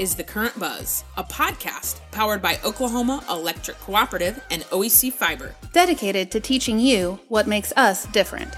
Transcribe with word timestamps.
is 0.00 0.14
The 0.14 0.24
Current 0.24 0.58
Buzz, 0.58 1.04
a 1.18 1.22
podcast 1.22 2.00
powered 2.10 2.40
by 2.40 2.58
Oklahoma 2.64 3.22
Electric 3.28 3.78
Cooperative 3.80 4.42
and 4.50 4.62
OEC 4.70 5.12
Fiber, 5.12 5.54
dedicated 5.74 6.30
to 6.30 6.40
teaching 6.40 6.78
you 6.78 7.20
what 7.28 7.46
makes 7.46 7.70
us 7.76 8.06
different. 8.06 8.50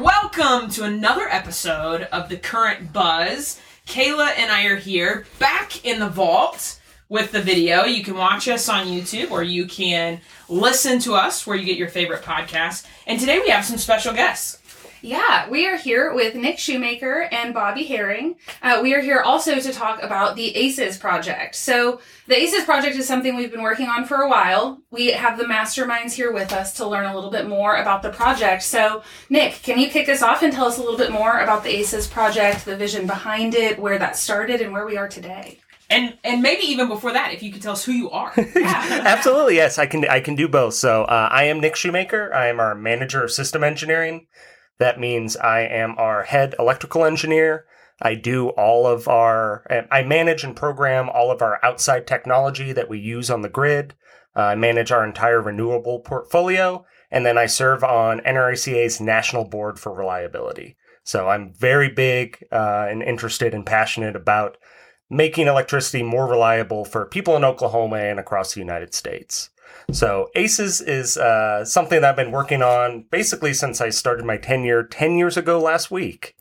Welcome 0.00 0.70
to 0.70 0.84
another 0.84 1.28
episode 1.28 2.08
of 2.10 2.30
The 2.30 2.38
Current 2.38 2.90
Buzz. 2.90 3.60
Kayla 3.86 4.32
and 4.38 4.50
I 4.50 4.64
are 4.64 4.76
here 4.76 5.26
back 5.38 5.84
in 5.84 5.98
the 5.98 6.08
vault 6.08 6.80
with 7.08 7.32
the 7.32 7.40
video. 7.40 7.84
You 7.84 8.02
can 8.02 8.14
watch 8.14 8.48
us 8.48 8.68
on 8.68 8.86
YouTube 8.86 9.30
or 9.30 9.42
you 9.42 9.66
can 9.66 10.20
listen 10.48 10.98
to 11.00 11.14
us 11.14 11.46
where 11.46 11.56
you 11.56 11.64
get 11.64 11.76
your 11.76 11.88
favorite 11.88 12.22
podcast. 12.22 12.86
And 13.06 13.20
today 13.20 13.38
we 13.38 13.50
have 13.50 13.64
some 13.64 13.78
special 13.78 14.14
guests. 14.14 14.60
Yeah, 15.04 15.50
we 15.50 15.66
are 15.66 15.76
here 15.76 16.14
with 16.14 16.34
Nick 16.34 16.56
Shumaker 16.56 17.28
and 17.30 17.52
Bobby 17.52 17.84
Herring. 17.84 18.36
Uh, 18.62 18.80
we 18.82 18.94
are 18.94 19.02
here 19.02 19.20
also 19.20 19.60
to 19.60 19.70
talk 19.70 20.02
about 20.02 20.34
the 20.34 20.56
ACES 20.56 20.96
project. 20.96 21.56
So, 21.56 22.00
the 22.26 22.34
ACES 22.34 22.64
project 22.64 22.96
is 22.96 23.06
something 23.06 23.36
we've 23.36 23.50
been 23.50 23.60
working 23.60 23.86
on 23.86 24.06
for 24.06 24.22
a 24.22 24.30
while. 24.30 24.78
We 24.90 25.08
have 25.08 25.36
the 25.36 25.44
masterminds 25.44 26.12
here 26.12 26.32
with 26.32 26.54
us 26.54 26.72
to 26.78 26.88
learn 26.88 27.04
a 27.04 27.14
little 27.14 27.30
bit 27.30 27.46
more 27.46 27.76
about 27.76 28.00
the 28.02 28.08
project. 28.08 28.62
So, 28.62 29.02
Nick, 29.28 29.60
can 29.62 29.78
you 29.78 29.90
kick 29.90 30.08
us 30.08 30.22
off 30.22 30.42
and 30.42 30.50
tell 30.50 30.64
us 30.64 30.78
a 30.78 30.80
little 30.80 30.96
bit 30.96 31.12
more 31.12 31.40
about 31.40 31.64
the 31.64 31.76
ACES 31.76 32.06
project, 32.06 32.64
the 32.64 32.74
vision 32.74 33.06
behind 33.06 33.54
it, 33.54 33.78
where 33.78 33.98
that 33.98 34.16
started, 34.16 34.62
and 34.62 34.72
where 34.72 34.86
we 34.86 34.96
are 34.96 35.08
today? 35.08 35.60
And 35.90 36.16
and 36.24 36.42
maybe 36.42 36.62
even 36.64 36.88
before 36.88 37.12
that, 37.12 37.32
if 37.32 37.42
you 37.42 37.52
could 37.52 37.62
tell 37.62 37.72
us 37.72 37.84
who 37.84 37.92
you 37.92 38.10
are. 38.10 38.32
Yeah. 38.54 39.02
Absolutely, 39.04 39.56
yes, 39.56 39.78
I 39.78 39.86
can. 39.86 40.06
I 40.08 40.20
can 40.20 40.34
do 40.34 40.48
both. 40.48 40.74
So 40.74 41.04
uh, 41.04 41.28
I 41.30 41.44
am 41.44 41.60
Nick 41.60 41.74
Shumaker. 41.74 42.32
I 42.32 42.48
am 42.48 42.60
our 42.60 42.74
manager 42.74 43.22
of 43.22 43.30
system 43.30 43.62
engineering. 43.62 44.26
That 44.78 44.98
means 44.98 45.36
I 45.36 45.60
am 45.60 45.94
our 45.98 46.22
head 46.22 46.54
electrical 46.58 47.04
engineer. 47.04 47.66
I 48.00 48.14
do 48.14 48.48
all 48.50 48.86
of 48.86 49.06
our. 49.08 49.64
I 49.90 50.02
manage 50.02 50.44
and 50.44 50.56
program 50.56 51.08
all 51.10 51.30
of 51.30 51.42
our 51.42 51.60
outside 51.62 52.06
technology 52.06 52.72
that 52.72 52.88
we 52.88 52.98
use 52.98 53.30
on 53.30 53.42
the 53.42 53.48
grid. 53.48 53.94
Uh, 54.36 54.40
I 54.40 54.54
manage 54.54 54.90
our 54.90 55.04
entire 55.04 55.40
renewable 55.40 56.00
portfolio, 56.00 56.84
and 57.10 57.24
then 57.24 57.38
I 57.38 57.46
serve 57.46 57.84
on 57.84 58.20
NRECA's 58.20 59.00
National 59.00 59.44
Board 59.44 59.78
for 59.78 59.92
Reliability. 59.92 60.76
So 61.04 61.28
I'm 61.28 61.52
very 61.52 61.90
big 61.90 62.44
uh, 62.50 62.86
and 62.88 63.02
interested 63.02 63.54
and 63.54 63.64
passionate 63.64 64.16
about 64.16 64.56
making 65.10 65.46
electricity 65.46 66.02
more 66.02 66.26
reliable 66.26 66.84
for 66.84 67.06
people 67.06 67.36
in 67.36 67.44
Oklahoma 67.44 67.96
and 67.96 68.18
across 68.18 68.54
the 68.54 68.60
United 68.60 68.94
States. 68.94 69.50
So 69.92 70.30
ACES 70.34 70.80
is 70.80 71.16
uh, 71.16 71.64
something 71.64 72.00
that 72.00 72.10
I've 72.10 72.16
been 72.16 72.32
working 72.32 72.62
on 72.62 73.04
basically 73.10 73.52
since 73.52 73.80
I 73.80 73.90
started 73.90 74.24
my 74.24 74.36
tenure 74.36 74.82
10 74.82 75.16
years 75.16 75.36
ago 75.36 75.60
last 75.60 75.90
week 75.90 76.36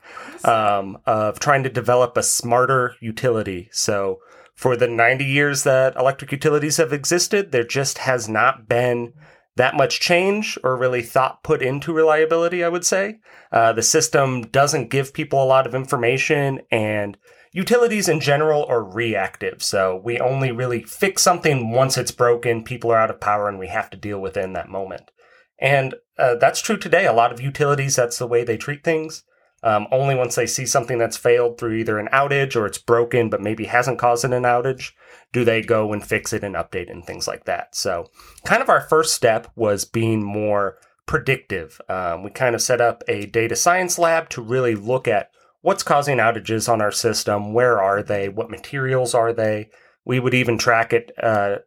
um, 0.46 0.98
of 1.06 1.40
trying 1.40 1.64
to 1.64 1.70
develop 1.70 2.16
a 2.16 2.24
smarter 2.24 2.96
utility. 3.02 3.70
So 3.72 4.20
for 4.56 4.78
the 4.78 4.88
90 4.88 5.26
years 5.26 5.64
that 5.64 5.96
electric 5.96 6.32
utilities 6.32 6.78
have 6.78 6.94
existed, 6.94 7.52
there 7.52 7.66
just 7.66 8.00
has 8.00 8.30
not 8.30 8.68
been 8.68 9.14
that 9.56 9.76
much 9.76 10.00
change 10.00 10.58
or 10.64 10.78
really 10.78 11.02
thought 11.02 11.44
put 11.44 11.62
into 11.62 11.94
reliability, 11.94 12.64
I 12.64 12.70
would 12.70 12.86
say. 12.86 13.20
Uh, 13.52 13.74
the 13.74 13.84
system 13.84 14.44
doesn't 14.44 14.90
give 14.90 15.14
people 15.14 15.44
a 15.44 15.46
lot 15.46 15.68
of 15.68 15.76
information 15.76 16.62
and 16.72 17.18
utilities 17.54 18.10
in 18.10 18.20
general 18.20 18.66
are 18.66 18.84
reactive. 18.84 19.64
So 19.64 20.02
we 20.04 20.20
only 20.20 20.52
really 20.52 20.84
fix 20.84 21.24
something 21.24 21.72
once 21.72 21.98
it's 21.98 22.12
broken, 22.12 22.64
people 22.64 22.92
are 22.92 22.98
out 22.98 23.12
of 23.12 23.22
power, 23.22 23.48
and 23.48 23.60
we 23.60 23.68
have 23.68 23.90
to 23.92 23.98
deal 23.98 24.20
with 24.20 24.36
it 24.36 24.44
in 24.44 24.54
that 24.54 24.70
moment. 24.70 25.12
And 25.60 25.96
uh, 26.18 26.36
that's 26.36 26.62
true 26.62 26.78
today. 26.78 27.06
A 27.06 27.14
lot 27.14 27.32
of 27.32 27.40
utilities, 27.40 27.96
that's 27.96 28.18
the 28.18 28.28
way 28.28 28.44
they 28.44 28.58
treat 28.58 28.84
things. 28.84 29.24
Um, 29.62 29.88
only 29.92 30.14
once 30.14 30.36
they 30.36 30.46
see 30.46 30.66
something 30.66 30.98
that's 30.98 31.16
failed 31.16 31.58
through 31.58 31.76
either 31.76 31.98
an 31.98 32.10
outage 32.12 32.54
or 32.54 32.66
it's 32.66 32.78
broken 32.78 33.30
but 33.30 33.42
maybe 33.42 33.64
hasn't 33.64 33.98
caused 33.98 34.26
an 34.26 34.32
outage, 34.32 34.92
do 35.32 35.46
they 35.46 35.62
go 35.62 35.94
and 35.94 36.06
fix 36.06 36.34
it 36.34 36.44
and 36.44 36.56
update 36.56 36.92
and 36.92 37.06
things 37.06 37.30
like 37.30 37.46
that. 37.46 37.74
So, 37.74 38.10
kind 38.44 38.62
of 38.62 38.68
our 38.68 38.82
first 38.82 39.14
step 39.14 39.48
was 39.56 39.86
being 39.86 40.22
more 40.22 40.80
predictive. 41.06 41.80
Um, 41.88 42.24
we 42.24 42.30
kind 42.30 42.56
of 42.56 42.62
set 42.62 42.82
up 42.82 43.04
a 43.08 43.26
data 43.26 43.56
science 43.56 43.98
lab 43.98 44.28
to 44.30 44.42
really 44.42 44.76
look 44.76 45.08
at 45.08 45.30
what's 45.64 45.82
causing 45.82 46.18
outages 46.18 46.72
on 46.72 46.82
our 46.82 46.92
system, 46.92 47.54
where 47.54 47.82
are 47.82 48.04
they, 48.04 48.30
what 48.30 48.52
materials 48.52 49.16
are 49.16 49.34
they. 49.34 49.70
We 50.06 50.20
would 50.20 50.34
even 50.34 50.58
track 50.58 50.94
it 50.94 51.12
uh, 51.22 51.60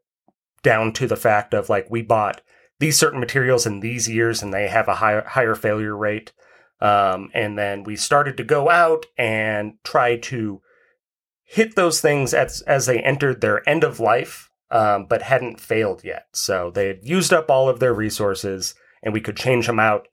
down 0.63 0.93
to 0.93 1.09
the 1.09 1.17
fact 1.17 1.55
of 1.55 1.69
like 1.69 1.91
we 1.91 2.03
bought 2.03 2.43
these 2.79 2.99
certain 2.99 3.19
materials 3.19 3.67
in 3.67 3.81
these 3.81 4.09
years 4.09 4.43
and 4.43 4.53
they 4.53 4.69
have 4.69 4.87
a 4.87 4.97
higher 4.97 5.25
higher 5.27 5.55
failure 5.55 5.97
rate. 5.97 6.33
Um, 6.79 7.31
and 7.33 7.59
then 7.59 7.85
we 7.85 7.97
started 7.97 8.37
to 8.37 8.45
go 8.45 8.69
out 8.69 9.07
and 9.17 9.75
try 9.83 10.19
to 10.19 10.61
hit 11.43 11.75
those 11.75 12.03
things 12.03 12.35
as 12.35 12.61
as 12.63 12.85
they 12.85 13.01
entered 13.01 13.41
their 13.41 13.67
end 13.67 13.83
of 13.83 13.99
life, 13.99 14.51
um, 14.71 15.07
but 15.07 15.23
hadn't 15.23 15.59
failed 15.59 16.05
yet. 16.05 16.27
So 16.35 16.71
they 16.71 16.89
had 16.89 16.99
used 17.03 17.33
up 17.33 17.51
all 17.51 17.71
of 17.71 17.81
their 17.81 17.95
resources, 17.95 18.75
and 19.03 19.15
we 19.15 19.23
could 19.23 19.39
change 19.39 19.67
them 19.67 19.81
out 19.81 20.07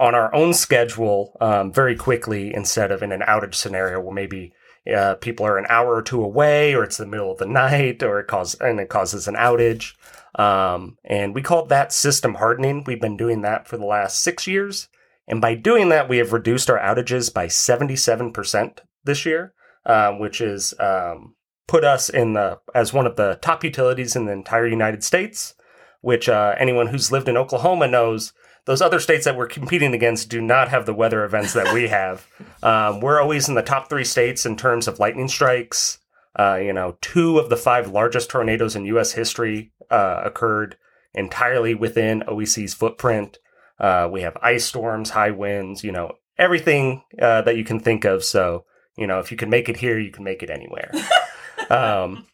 on 0.00 0.14
our 0.14 0.34
own 0.34 0.54
schedule 0.54 1.36
um, 1.40 1.72
very 1.72 1.94
quickly 1.94 2.52
instead 2.54 2.90
of 2.90 3.02
in 3.02 3.12
an 3.12 3.20
outage 3.20 3.54
scenario 3.54 4.00
where 4.00 4.14
maybe 4.14 4.52
uh, 4.92 5.14
people 5.16 5.44
are 5.46 5.58
an 5.58 5.66
hour 5.68 5.94
or 5.94 6.02
two 6.02 6.24
away 6.24 6.74
or 6.74 6.82
it's 6.82 6.96
the 6.96 7.06
middle 7.06 7.30
of 7.30 7.38
the 7.38 7.46
night 7.46 8.02
or 8.02 8.18
it 8.18 8.26
causes 8.26 8.58
and 8.60 8.80
it 8.80 8.88
causes 8.88 9.28
an 9.28 9.34
outage. 9.34 9.92
Um, 10.36 10.96
and 11.04 11.34
we 11.34 11.42
call 11.42 11.66
that 11.66 11.92
system 11.92 12.34
hardening. 12.34 12.84
We've 12.86 13.00
been 13.00 13.18
doing 13.18 13.42
that 13.42 13.68
for 13.68 13.76
the 13.76 13.84
last 13.84 14.22
six 14.22 14.46
years. 14.46 14.88
And 15.28 15.40
by 15.40 15.54
doing 15.54 15.90
that 15.90 16.08
we 16.08 16.16
have 16.16 16.32
reduced 16.32 16.70
our 16.70 16.78
outages 16.78 17.32
by 17.32 17.46
77% 17.46 18.78
this 19.04 19.26
year 19.26 19.52
uh, 19.86 20.12
which 20.12 20.40
is 20.40 20.74
um, 20.80 21.34
put 21.66 21.84
us 21.84 22.08
in 22.08 22.32
the 22.32 22.58
as 22.74 22.92
one 22.92 23.06
of 23.06 23.16
the 23.16 23.38
top 23.42 23.64
utilities 23.64 24.16
in 24.16 24.26
the 24.26 24.32
entire 24.32 24.66
united 24.66 25.04
states 25.04 25.54
which 26.00 26.28
uh, 26.28 26.54
anyone 26.58 26.88
who's 26.88 27.12
lived 27.12 27.28
in 27.28 27.36
oklahoma 27.36 27.86
knows 27.86 28.32
those 28.66 28.82
other 28.82 29.00
states 29.00 29.24
that 29.24 29.36
we're 29.36 29.46
competing 29.46 29.94
against 29.94 30.28
do 30.28 30.40
not 30.40 30.68
have 30.68 30.86
the 30.86 30.94
weather 30.94 31.24
events 31.24 31.52
that 31.54 31.72
we 31.74 31.88
have. 31.88 32.26
Um, 32.62 33.00
we're 33.00 33.18
always 33.18 33.48
in 33.48 33.54
the 33.54 33.62
top 33.62 33.88
three 33.88 34.04
states 34.04 34.44
in 34.44 34.54
terms 34.54 34.86
of 34.86 34.98
lightning 34.98 35.28
strikes. 35.28 35.98
Uh, 36.38 36.56
you 36.56 36.74
know, 36.74 36.98
two 37.00 37.38
of 37.38 37.48
the 37.48 37.56
five 37.56 37.90
largest 37.90 38.28
tornadoes 38.28 38.76
in 38.76 38.84
U.S. 38.84 39.12
history 39.12 39.72
uh, 39.90 40.20
occurred 40.22 40.76
entirely 41.14 41.74
within 41.74 42.22
OEC's 42.28 42.74
footprint. 42.74 43.38
Uh, 43.78 44.10
we 44.12 44.20
have 44.20 44.36
ice 44.42 44.66
storms, 44.66 45.08
high 45.08 45.30
winds, 45.30 45.82
you 45.82 45.90
know, 45.90 46.12
everything 46.36 47.02
uh, 47.20 47.40
that 47.42 47.56
you 47.56 47.64
can 47.64 47.80
think 47.80 48.04
of. 48.04 48.22
So, 48.22 48.66
you 48.96 49.06
know, 49.06 49.20
if 49.20 49.30
you 49.30 49.38
can 49.38 49.48
make 49.48 49.70
it 49.70 49.78
here, 49.78 49.98
you 49.98 50.10
can 50.10 50.24
make 50.24 50.42
it 50.42 50.50
anywhere. 50.50 50.92
um, 51.70 52.26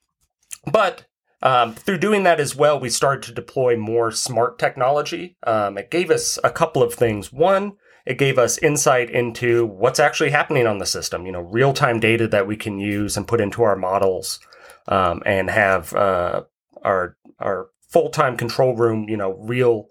but 0.71 1.05
um, 1.47 1.75
through 1.75 1.99
doing 1.99 2.25
that 2.25 2.41
as 2.41 2.57
well, 2.57 2.81
we 2.81 2.91
started 2.91 3.23
to 3.23 3.33
deploy 3.33 3.77
more 3.77 4.11
smart 4.11 4.59
technology. 4.59 5.37
Um, 5.47 5.79
it 5.79 5.93
gave 5.93 6.11
us 6.11 6.41
a 6.43 6.51
couple 6.51 6.83
of 6.83 6.93
things. 6.93 7.33
One, 7.33 7.75
it 8.05 8.19
gave 8.19 8.37
us 8.37 8.59
insight 8.59 9.11
into 9.11 9.65
what's 9.65 10.01
actually 10.01 10.31
happening 10.31 10.67
on 10.67 10.79
the 10.79 10.87
system, 10.87 11.25
you 11.25 11.31
know, 11.31 11.43
real 11.43 11.73
time 11.73 12.01
data 12.01 12.27
that 12.27 12.49
we 12.49 12.57
can 12.57 12.81
use 12.81 13.17
and 13.17 13.29
put 13.29 13.41
into 13.41 13.62
our 13.62 13.77
models 13.77 14.41
um, 14.89 15.23
and 15.25 15.49
have 15.49 15.93
uh, 15.95 16.43
our, 16.83 17.17
our 17.39 17.69
full 17.91 18.11
time 18.11 18.37
control 18.37 18.75
room, 18.75 19.09
you 19.09 19.17
know, 19.17 19.34
real 19.34 19.87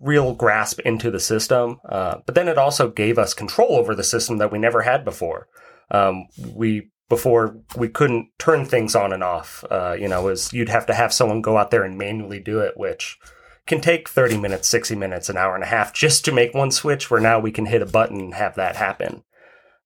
real 0.00 0.34
grasp 0.34 0.80
into 0.80 1.10
the 1.10 1.20
system. 1.20 1.80
Uh, 1.86 2.16
but 2.24 2.34
then 2.34 2.48
it 2.48 2.56
also 2.56 2.90
gave 2.90 3.18
us 3.18 3.34
control 3.34 3.76
over 3.76 3.94
the 3.94 4.02
system 4.02 4.38
that 4.38 4.50
we 4.50 4.58
never 4.58 4.80
had 4.80 5.04
before. 5.04 5.48
Um, 5.90 6.28
we 6.54 6.90
before 7.08 7.56
we 7.76 7.88
couldn't 7.88 8.28
turn 8.38 8.64
things 8.64 8.94
on 8.94 9.12
and 9.12 9.22
off. 9.22 9.64
Uh, 9.70 9.96
you 9.98 10.08
know, 10.08 10.22
was 10.22 10.52
you'd 10.52 10.68
have 10.68 10.86
to 10.86 10.94
have 10.94 11.12
someone 11.12 11.42
go 11.42 11.56
out 11.56 11.70
there 11.70 11.84
and 11.84 11.98
manually 11.98 12.40
do 12.40 12.60
it, 12.60 12.76
which 12.76 13.18
can 13.66 13.80
take 13.80 14.08
30 14.08 14.38
minutes, 14.38 14.68
60 14.68 14.94
minutes, 14.94 15.28
an 15.28 15.36
hour 15.36 15.54
and 15.54 15.64
a 15.64 15.68
half 15.68 15.92
just 15.92 16.24
to 16.24 16.32
make 16.32 16.54
one 16.54 16.70
switch 16.70 17.10
where 17.10 17.20
now 17.20 17.38
we 17.38 17.50
can 17.50 17.66
hit 17.66 17.82
a 17.82 17.86
button 17.86 18.20
and 18.20 18.34
have 18.34 18.54
that 18.56 18.76
happen. 18.76 19.22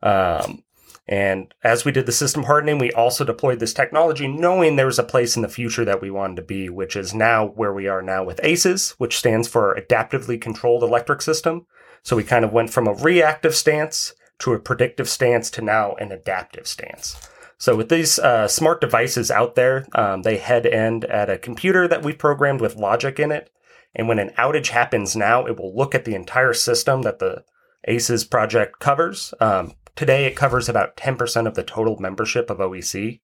Um, 0.03 0.65
and 1.07 1.55
as 1.65 1.85
we 1.85 1.93
did 1.93 2.05
the 2.05 2.13
system 2.13 2.43
hardening, 2.43 2.79
we 2.79 2.93
also 2.93 3.25
deployed 3.25 3.61
this 3.61 3.73
technology 3.73 4.29
knowing 4.29 4.77
there 4.77 4.87
was 4.87 4.99
a 4.99 5.05
place 5.05 5.37
in 5.37 5.43
the 5.43 5.49
future 5.49 5.85
that 5.85 6.03
we 6.03 6.11
wanted 6.11 6.37
to 6.37 6.43
be, 6.43 6.69
which 6.69 6.97
is 6.97 7.15
now 7.15 7.47
where 7.47 7.73
we 7.73 7.89
are 7.89 8.03
now 8.03 8.23
with 8.25 8.41
ACES, 8.43 8.91
which 8.99 9.17
stands 9.17 9.49
for 9.49 9.75
Adaptively 9.75 10.39
Controlled 10.39 10.83
Electric 10.83 11.23
System. 11.23 11.67
So 12.03 12.15
we 12.15 12.25
kind 12.25 12.45
of 12.45 12.53
went 12.53 12.71
from 12.71 12.87
a 12.87 12.93
reactive 12.93 13.55
stance 13.55 14.13
to 14.41 14.53
a 14.53 14.59
predictive 14.59 15.09
stance 15.09 15.51
to 15.51 15.63
now 15.63 15.95
an 15.95 16.13
adaptive 16.13 16.67
stance. 16.67 17.17
So 17.59 17.75
with 17.75 17.89
these 17.89 18.19
uh, 18.19 18.47
smart 18.47 18.81
devices 18.81 19.31
out 19.31 19.57
there, 19.57 19.87
um, 19.95 20.23
they 20.23 20.37
head 20.37 20.65
end 20.65 21.05
at 21.07 21.29
a 21.29 21.39
computer 21.39 21.89
that 21.89 22.05
we 22.05 22.13
programmed 22.13 22.61
with 22.61 22.77
logic 22.77 23.19
in 23.19 23.33
it. 23.33 23.51
And 23.95 24.07
when 24.07 24.21
an 24.21 24.31
outage 24.39 24.69
happens 24.69 25.17
now, 25.17 25.45
it 25.47 25.57
will 25.59 25.75
look 25.75 25.95
at 25.95 26.05
the 26.05 26.15
entire 26.15 26.53
system 26.55 27.03
that 27.03 27.19
the 27.19 27.45
ACES 27.89 28.25
project 28.25 28.79
covers. 28.79 29.35
Um, 29.41 29.75
today, 29.97 30.27
it 30.27 30.37
covers 30.37 30.69
about 30.69 30.97
10% 30.97 31.47
of 31.49 31.55
the 31.55 31.65
total 31.65 31.97
membership 31.99 32.49
of 32.49 32.59
OEC. 32.59 33.21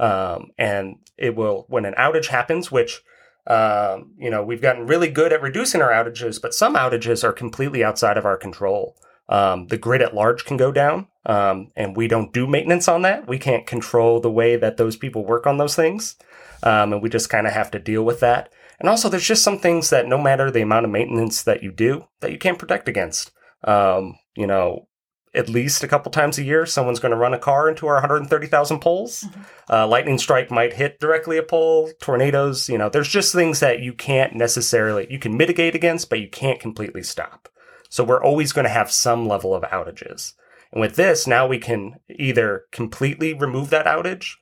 Um, 0.00 0.50
and 0.58 0.96
it 1.16 1.36
will, 1.36 1.66
when 1.68 1.84
an 1.84 1.94
outage 1.94 2.26
happens, 2.28 2.72
which 2.72 3.02
Um, 3.48 4.12
you 4.18 4.28
know, 4.28 4.44
we've 4.44 4.60
gotten 4.60 4.86
really 4.86 5.08
good 5.08 5.32
at 5.32 5.40
reducing 5.40 5.80
our 5.80 5.90
outages, 5.90 6.38
but 6.40 6.52
some 6.52 6.74
outages 6.76 7.24
are 7.24 7.32
completely 7.32 7.82
outside 7.82 8.18
of 8.18 8.26
our 8.26 8.36
control. 8.36 8.94
Um, 9.28 9.66
the 9.66 9.76
grid 9.76 10.00
at 10.00 10.14
large 10.14 10.44
can 10.44 10.56
go 10.56 10.72
down, 10.72 11.06
um, 11.26 11.68
and 11.76 11.96
we 11.96 12.08
don't 12.08 12.32
do 12.32 12.46
maintenance 12.46 12.88
on 12.88 13.02
that. 13.02 13.28
We 13.28 13.38
can't 13.38 13.66
control 13.66 14.20
the 14.20 14.30
way 14.30 14.56
that 14.56 14.78
those 14.78 14.96
people 14.96 15.24
work 15.24 15.46
on 15.46 15.58
those 15.58 15.76
things, 15.76 16.16
um, 16.62 16.92
and 16.92 17.02
we 17.02 17.10
just 17.10 17.28
kind 17.28 17.46
of 17.46 17.52
have 17.52 17.70
to 17.72 17.78
deal 17.78 18.04
with 18.04 18.20
that. 18.20 18.50
And 18.80 18.88
also, 18.88 19.08
there's 19.08 19.26
just 19.26 19.44
some 19.44 19.58
things 19.58 19.90
that 19.90 20.06
no 20.06 20.18
matter 20.18 20.50
the 20.50 20.62
amount 20.62 20.86
of 20.86 20.92
maintenance 20.92 21.42
that 21.42 21.62
you 21.62 21.72
do, 21.72 22.06
that 22.20 22.32
you 22.32 22.38
can't 22.38 22.58
protect 22.58 22.88
against. 22.88 23.32
Um, 23.64 24.18
you 24.36 24.46
know, 24.46 24.88
at 25.34 25.48
least 25.48 25.82
a 25.82 25.88
couple 25.88 26.10
times 26.10 26.38
a 26.38 26.44
year, 26.44 26.64
someone's 26.64 27.00
going 27.00 27.10
to 27.10 27.18
run 27.18 27.34
a 27.34 27.38
car 27.38 27.68
into 27.68 27.86
our 27.86 27.94
130,000 27.94 28.80
poles. 28.80 29.24
Mm-hmm. 29.24 29.40
Uh, 29.68 29.86
lightning 29.86 30.18
strike 30.18 30.50
might 30.50 30.72
hit 30.74 31.00
directly 31.00 31.36
a 31.36 31.42
pole. 31.42 31.90
Tornadoes, 32.00 32.68
you 32.68 32.78
know, 32.78 32.88
there's 32.88 33.08
just 33.08 33.34
things 33.34 33.60
that 33.60 33.80
you 33.80 33.92
can't 33.92 34.34
necessarily, 34.34 35.06
you 35.10 35.18
can 35.18 35.36
mitigate 35.36 35.74
against, 35.74 36.08
but 36.08 36.20
you 36.20 36.28
can't 36.28 36.60
completely 36.60 37.02
stop. 37.02 37.48
So 37.88 38.04
we're 38.04 38.22
always 38.22 38.52
going 38.52 38.64
to 38.64 38.70
have 38.70 38.90
some 38.90 39.26
level 39.26 39.54
of 39.54 39.62
outages. 39.64 40.34
And 40.72 40.80
with 40.80 40.96
this, 40.96 41.26
now 41.26 41.46
we 41.46 41.58
can 41.58 41.96
either 42.10 42.64
completely 42.70 43.34
remove 43.34 43.70
that 43.70 43.86
outage, 43.86 44.34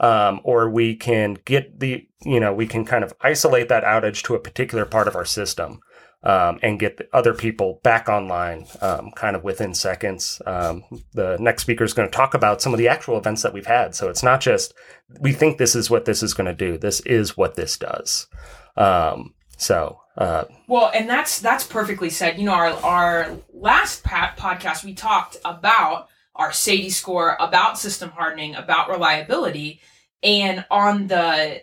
um, 0.00 0.40
or 0.44 0.70
we 0.70 0.96
can 0.96 1.38
get 1.44 1.80
the, 1.80 2.08
you 2.22 2.40
know, 2.40 2.52
we 2.52 2.66
can 2.66 2.84
kind 2.84 3.04
of 3.04 3.12
isolate 3.20 3.68
that 3.68 3.84
outage 3.84 4.22
to 4.24 4.34
a 4.34 4.40
particular 4.40 4.84
part 4.84 5.08
of 5.08 5.16
our 5.16 5.24
system. 5.26 5.80
Um, 6.26 6.58
and 6.62 6.80
get 6.80 7.06
other 7.12 7.34
people 7.34 7.80
back 7.82 8.08
online 8.08 8.66
um, 8.80 9.10
kind 9.10 9.36
of 9.36 9.44
within 9.44 9.74
seconds. 9.74 10.40
Um, 10.46 10.82
the 11.12 11.36
next 11.38 11.60
speaker 11.60 11.84
is 11.84 11.92
going 11.92 12.08
to 12.08 12.16
talk 12.16 12.32
about 12.32 12.62
some 12.62 12.72
of 12.72 12.78
the 12.78 12.88
actual 12.88 13.18
events 13.18 13.42
that 13.42 13.52
we've 13.52 13.66
had. 13.66 13.94
So 13.94 14.08
it's 14.08 14.22
not 14.22 14.40
just 14.40 14.72
we 15.20 15.34
think 15.34 15.58
this 15.58 15.74
is 15.74 15.90
what 15.90 16.06
this 16.06 16.22
is 16.22 16.32
going 16.32 16.46
to 16.46 16.54
do. 16.54 16.78
This 16.78 17.00
is 17.00 17.36
what 17.36 17.56
this 17.56 17.76
does. 17.76 18.26
Um, 18.74 19.34
so 19.58 20.00
uh, 20.16 20.44
well, 20.68 20.90
and 20.94 21.08
that's 21.08 21.40
that's 21.40 21.66
perfectly 21.66 22.10
said. 22.10 22.38
You 22.38 22.44
know, 22.44 22.52
our 22.52 22.72
our 22.84 23.36
last 23.52 24.04
podcast 24.04 24.84
we 24.84 24.94
talked 24.94 25.36
about 25.44 26.08
our 26.36 26.50
SAIDI 26.50 26.90
score, 26.90 27.36
about 27.40 27.78
system 27.78 28.10
hardening, 28.10 28.54
about 28.54 28.88
reliability, 28.88 29.80
and 30.22 30.64
on 30.70 31.08
the 31.08 31.62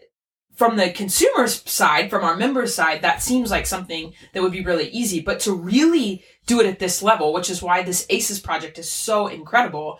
from 0.55 0.75
the 0.75 0.91
consumer's 0.91 1.67
side, 1.69 2.09
from 2.09 2.23
our 2.23 2.35
members' 2.35 2.75
side, 2.75 3.01
that 3.01 3.21
seems 3.21 3.49
like 3.49 3.65
something 3.65 4.13
that 4.33 4.43
would 4.43 4.51
be 4.51 4.63
really 4.63 4.89
easy. 4.89 5.21
But 5.21 5.39
to 5.41 5.53
really 5.53 6.23
do 6.45 6.59
it 6.59 6.67
at 6.67 6.77
this 6.77 7.01
level, 7.01 7.33
which 7.33 7.49
is 7.49 7.61
why 7.61 7.83
this 7.83 8.05
ACES 8.09 8.39
project 8.39 8.77
is 8.77 8.89
so 8.91 9.27
incredible, 9.27 9.99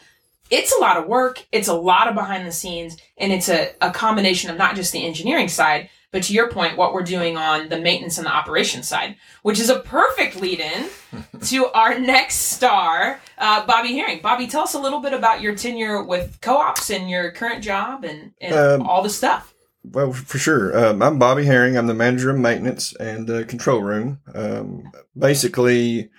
it's 0.50 0.76
a 0.76 0.80
lot 0.80 0.98
of 0.98 1.08
work, 1.08 1.46
it's 1.52 1.70
a 1.70 1.74
lot 1.74 2.08
of 2.08 2.16
behind 2.16 2.46
the 2.46 2.52
scenes, 2.52 2.98
and 3.18 3.32
it's 3.32 3.50
a, 3.50 3.74
a 3.82 3.92
combination 3.92 4.52
of 4.52 4.58
not 4.58 4.76
just 4.76 4.92
the 4.92 5.06
engineering 5.06 5.48
side, 5.48 5.90
but 6.12 6.24
to 6.24 6.34
your 6.34 6.50
point, 6.50 6.78
what 6.78 6.94
we're 6.94 7.04
doing 7.04 7.38
on 7.38 7.70
the 7.70 7.80
maintenance 7.80 8.18
and 8.18 8.28
the 8.28 8.32
operations 8.32 8.88
side, 8.88 9.16
which 9.44 9.60
is 9.60 9.70
a 9.70 9.80
perfect 9.80 10.36
lead 10.36 10.60
in 10.60 10.90
to 11.42 11.68
our 11.68 11.98
next 11.98 12.36
star, 12.36 13.22
uh, 13.38 13.66
Bobby 13.66 13.94
Herring. 13.94 14.22
Bobby, 14.22 14.48
tell 14.48 14.64
us 14.64 14.74
a 14.74 14.80
little 14.80 15.00
bit 15.00 15.14
about 15.14 15.42
your 15.42 15.56
tenure 15.56 16.04
with 16.04 16.40
co 16.42 16.58
ops 16.58 16.90
and 16.90 17.10
your 17.10 17.32
current 17.32 17.64
job 17.64 18.04
and, 18.04 18.34
and 18.42 18.54
um, 18.54 18.82
all 18.82 19.02
the 19.02 19.10
stuff. 19.10 19.54
Well, 19.84 20.14
for 20.14 20.38
sure. 20.38 20.78
Um, 20.78 21.02
I'm 21.02 21.18
Bobby 21.18 21.46
Herring. 21.46 21.78
I'm 21.78 21.88
the 21.88 21.94
manager 21.94 22.30
of 22.30 22.38
maintenance 22.38 22.94
and 22.98 23.30
uh, 23.30 23.46
control 23.46 23.82
room. 23.82 24.20
Um, 24.36 24.92
basically, 25.18 26.10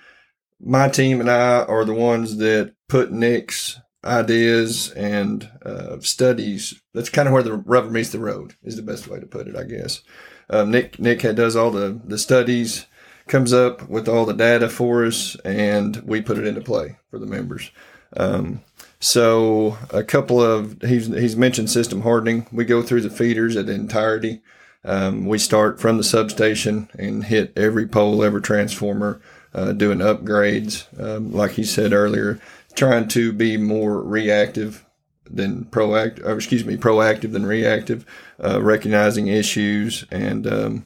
my 0.59 0.89
team 0.89 1.21
and 1.21 1.29
I 1.29 1.63
are 1.63 1.85
the 1.85 1.93
ones 1.93 2.37
that 2.37 2.73
put 2.89 3.11
Nick's 3.11 3.79
ideas 4.05 4.91
and 4.91 5.49
uh, 5.65 5.99
studies. 5.99 6.81
That's 6.93 7.09
kind 7.09 7.27
of 7.27 7.33
where 7.33 7.43
the 7.43 7.53
rubber 7.53 7.89
meets 7.89 8.09
the 8.09 8.19
road. 8.19 8.55
Is 8.63 8.75
the 8.75 8.81
best 8.81 9.07
way 9.07 9.19
to 9.19 9.25
put 9.25 9.47
it, 9.47 9.55
I 9.55 9.63
guess. 9.63 10.01
Um, 10.49 10.71
Nick 10.71 10.99
Nick 10.99 11.21
does 11.35 11.55
all 11.55 11.71
the 11.71 11.99
the 12.03 12.17
studies, 12.17 12.85
comes 13.27 13.53
up 13.53 13.87
with 13.89 14.07
all 14.07 14.25
the 14.25 14.33
data 14.33 14.69
for 14.69 15.05
us, 15.05 15.35
and 15.45 15.97
we 16.05 16.21
put 16.21 16.37
it 16.37 16.47
into 16.47 16.61
play 16.61 16.97
for 17.09 17.19
the 17.19 17.25
members. 17.25 17.71
Um, 18.15 18.61
so 18.99 19.77
a 19.89 20.03
couple 20.03 20.41
of 20.41 20.81
he's 20.81 21.07
he's 21.07 21.35
mentioned 21.35 21.69
system 21.69 22.01
hardening. 22.01 22.47
We 22.51 22.65
go 22.65 22.81
through 22.81 23.01
the 23.01 23.09
feeders 23.09 23.55
at 23.55 23.69
entirety. 23.69 24.41
Um, 24.85 25.25
we 25.25 25.37
start 25.37 25.79
from 25.79 25.97
the 25.97 26.03
substation 26.03 26.89
and 26.97 27.23
hit 27.23 27.53
every 27.55 27.87
pole, 27.87 28.23
every 28.23 28.41
transformer, 28.41 29.21
uh, 29.53 29.71
doing 29.71 29.99
upgrades. 29.99 30.87
Um, 31.01 31.31
like 31.31 31.51
he 31.51 31.63
said 31.63 31.93
earlier, 31.93 32.39
trying 32.75 33.07
to 33.09 33.31
be 33.31 33.57
more 33.57 34.01
reactive 34.01 34.85
than 35.29 35.65
proactive, 35.65 36.25
or 36.25 36.35
excuse 36.35 36.65
me, 36.65 36.77
proactive 36.77 37.31
than 37.31 37.45
reactive, 37.45 38.05
uh, 38.43 38.61
recognizing 38.61 39.27
issues 39.27 40.05
and 40.11 40.45
um, 40.47 40.85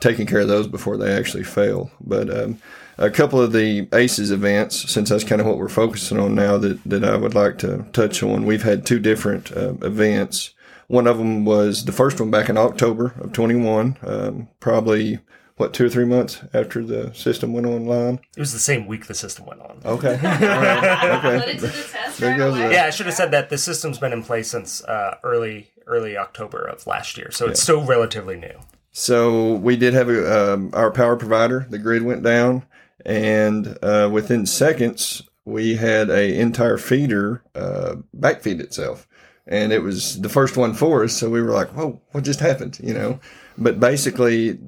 taking 0.00 0.26
care 0.26 0.40
of 0.40 0.48
those 0.48 0.66
before 0.66 0.96
they 0.96 1.16
actually 1.16 1.44
fail. 1.44 1.90
But 2.00 2.30
um, 2.30 2.58
a 2.98 3.10
couple 3.10 3.40
of 3.40 3.52
the 3.52 3.88
ACES 3.92 4.30
events, 4.30 4.90
since 4.90 5.08
that's 5.08 5.24
kind 5.24 5.40
of 5.40 5.46
what 5.46 5.58
we're 5.58 5.68
focusing 5.68 6.18
on 6.18 6.34
now, 6.34 6.58
that, 6.58 6.82
that 6.84 7.04
I 7.04 7.16
would 7.16 7.34
like 7.34 7.58
to 7.58 7.86
touch 7.92 8.22
on. 8.22 8.44
We've 8.44 8.62
had 8.62 8.84
two 8.84 8.98
different 8.98 9.50
uh, 9.56 9.74
events. 9.82 10.50
One 10.88 11.06
of 11.06 11.18
them 11.18 11.44
was 11.44 11.84
the 11.84 11.92
first 11.92 12.20
one 12.20 12.30
back 12.30 12.48
in 12.48 12.58
October 12.58 13.14
of 13.18 13.32
21, 13.32 13.96
um, 14.02 14.48
probably 14.60 15.20
what 15.62 15.72
two 15.72 15.86
or 15.86 15.88
three 15.88 16.04
months 16.04 16.42
after 16.52 16.84
the 16.84 17.14
system 17.14 17.52
went 17.52 17.66
online. 17.66 18.18
It 18.36 18.40
was 18.40 18.52
the 18.52 18.58
same 18.58 18.88
week 18.88 19.06
the 19.06 19.14
system 19.14 19.46
went 19.46 19.60
on. 19.60 19.80
Okay. 19.84 20.14
okay. 20.14 21.38
Put 21.38 21.48
it 21.48 21.58
to 21.60 22.20
the 22.20 22.26
right 22.26 22.40
away. 22.40 22.72
Yeah, 22.72 22.86
I 22.86 22.90
should 22.90 23.06
have 23.06 23.14
said 23.14 23.30
that 23.30 23.48
the 23.48 23.58
system's 23.58 23.98
been 23.98 24.12
in 24.12 24.24
place 24.24 24.50
since 24.50 24.82
uh, 24.84 25.18
early 25.22 25.70
early 25.86 26.16
October 26.16 26.64
of 26.64 26.84
last 26.86 27.16
year, 27.16 27.30
so 27.30 27.46
it's 27.46 27.62
still 27.62 27.84
relatively 27.84 28.36
new. 28.36 28.58
So 28.90 29.54
we 29.54 29.76
did 29.76 29.94
have 29.94 30.08
a, 30.08 30.54
um, 30.54 30.70
our 30.74 30.90
power 30.90 31.16
provider. 31.16 31.66
The 31.70 31.78
grid 31.78 32.02
went 32.02 32.24
down, 32.24 32.64
and 33.06 33.78
uh, 33.82 34.10
within 34.12 34.46
seconds 34.46 35.22
we 35.44 35.76
had 35.76 36.10
a 36.10 36.38
entire 36.38 36.78
feeder 36.78 37.42
uh, 37.54 37.96
backfeed 38.16 38.60
itself 38.60 39.08
and 39.46 39.72
it 39.72 39.82
was 39.82 40.20
the 40.20 40.28
first 40.28 40.56
one 40.56 40.72
for 40.72 41.02
us. 41.02 41.14
So 41.14 41.28
we 41.28 41.42
were 41.42 41.50
like, 41.50 41.70
"Whoa, 41.70 42.00
what 42.12 42.24
just 42.24 42.40
happened?" 42.40 42.78
You 42.82 42.94
know. 42.94 43.20
But 43.58 43.80
basically, 43.80 44.58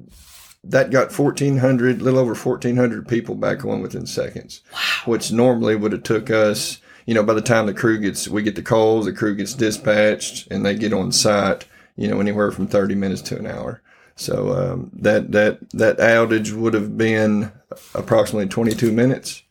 that 0.69 0.91
got 0.91 1.17
1400 1.17 2.01
little 2.01 2.19
over 2.19 2.33
1400 2.33 3.07
people 3.07 3.35
back 3.35 3.63
on 3.65 3.81
within 3.81 4.05
seconds. 4.05 4.61
Wow. 4.73 4.79
which 5.05 5.31
normally 5.31 5.75
would 5.75 5.91
have 5.91 6.03
took 6.03 6.29
us 6.29 6.79
you 7.05 7.13
know 7.13 7.23
by 7.23 7.33
the 7.33 7.41
time 7.41 7.65
the 7.65 7.73
crew 7.73 7.99
gets 7.99 8.27
we 8.27 8.41
get 8.41 8.55
the 8.55 8.61
calls 8.61 9.05
the 9.05 9.13
crew 9.13 9.35
gets 9.35 9.53
dispatched 9.53 10.47
and 10.51 10.65
they 10.65 10.75
get 10.75 10.93
on 10.93 11.11
site 11.11 11.65
you 11.95 12.07
know 12.07 12.19
anywhere 12.19 12.51
from 12.51 12.67
30 12.67 12.95
minutes 12.95 13.21
to 13.23 13.37
an 13.37 13.47
hour. 13.47 13.81
So 14.15 14.53
um, 14.53 14.91
that 14.93 15.31
that 15.33 15.69
that 15.71 15.97
outage 15.97 16.53
would 16.53 16.73
have 16.73 16.97
been 16.97 17.51
approximately 17.93 18.47
22 18.47 18.91
minutes 18.91 19.43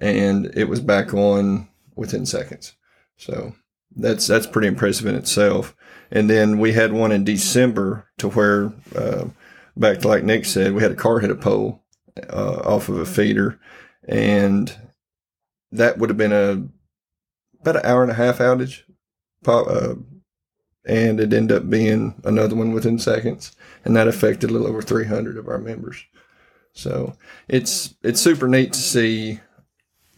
and 0.00 0.46
it 0.54 0.64
was 0.64 0.80
back 0.80 1.14
on 1.14 1.68
within 1.94 2.26
seconds. 2.26 2.74
So 3.16 3.54
that's 3.96 4.26
that's 4.26 4.46
pretty 4.46 4.68
impressive 4.68 5.06
in 5.06 5.14
itself. 5.14 5.74
And 6.10 6.28
then 6.28 6.58
we 6.58 6.72
had 6.72 6.92
one 6.92 7.10
in 7.12 7.24
december 7.24 8.06
to 8.18 8.28
where 8.28 8.72
uh, 8.94 9.26
back 9.76 9.98
to 10.00 10.08
like 10.08 10.24
Nick 10.24 10.44
said, 10.44 10.72
we 10.72 10.82
had 10.82 10.92
a 10.92 10.96
car 10.96 11.20
hit 11.20 11.30
a 11.30 11.34
pole 11.34 11.82
uh, 12.30 12.62
off 12.64 12.88
of 12.88 12.98
a 12.98 13.06
feeder, 13.06 13.58
and 14.06 14.74
that 15.70 15.98
would 15.98 16.10
have 16.10 16.16
been 16.16 16.32
a 16.32 16.68
about 17.60 17.76
an 17.76 17.86
hour 17.86 18.02
and 18.02 18.10
a 18.10 18.14
half 18.14 18.38
outage. 18.38 18.82
Uh, 19.46 19.94
and 20.84 21.20
it 21.20 21.32
ended 21.32 21.56
up 21.56 21.70
being 21.70 22.20
another 22.24 22.56
one 22.56 22.72
within 22.72 22.98
seconds, 22.98 23.54
and 23.84 23.96
that 23.96 24.08
affected 24.08 24.50
a 24.50 24.52
little 24.52 24.66
over 24.66 24.82
300 24.82 25.36
of 25.36 25.48
our 25.48 25.58
members. 25.58 26.04
So 26.72 27.16
it's 27.48 27.94
it's 28.02 28.20
super 28.20 28.48
neat 28.48 28.72
to 28.72 28.80
see 28.80 29.40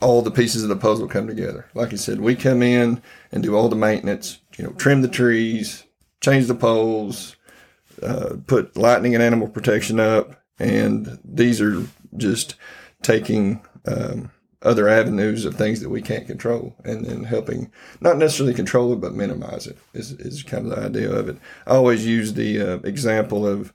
all 0.01 0.23
the 0.23 0.31
pieces 0.31 0.63
of 0.63 0.69
the 0.69 0.77
puzzle 0.77 1.09
come 1.09 1.27
together. 1.27 1.67
Like 1.75 1.93
I 1.93 1.97
said, 1.97 2.21
we 2.21 2.35
come 2.35 2.63
in 2.63 3.03
and 3.33 3.43
do 3.43 3.57
all 3.57 3.69
the 3.69 3.77
maintenance, 3.77 4.41
you 4.57 4.65
know, 4.65 4.73
trim 4.73 5.03
the 5.03 5.09
trees, 5.09 5.85
change 6.21 6.47
the 6.47 6.55
poles, 6.55 7.37
uh, 8.03 8.37
put 8.47 8.77
lightning 8.77 9.15
and 9.15 9.23
animal 9.23 9.49
protection 9.49 10.01
up, 10.01 10.43
and 10.59 11.19
these 11.25 11.61
are 11.61 11.87
just 12.17 12.55
taking 13.03 13.65
um, 13.87 14.31
other 14.63 14.89
avenues 14.89 15.45
of 15.45 15.55
things 15.55 15.81
that 15.81 15.91
we 15.91 16.01
can't 16.01 16.27
control, 16.27 16.75
and 16.85 17.05
then 17.05 17.25
helping 17.25 17.71
not 18.01 18.17
necessarily 18.17 18.55
control 18.55 18.93
it, 18.93 19.01
but 19.01 19.15
minimize 19.15 19.67
it 19.67 19.79
is 19.93 20.13
is 20.13 20.43
kind 20.43 20.67
of 20.67 20.77
the 20.77 20.85
idea 20.85 21.11
of 21.11 21.29
it. 21.29 21.37
I 21.67 21.73
always 21.73 22.07
use 22.07 22.35
the 22.35 22.61
uh, 22.61 22.79
example 22.79 23.47
of 23.47 23.73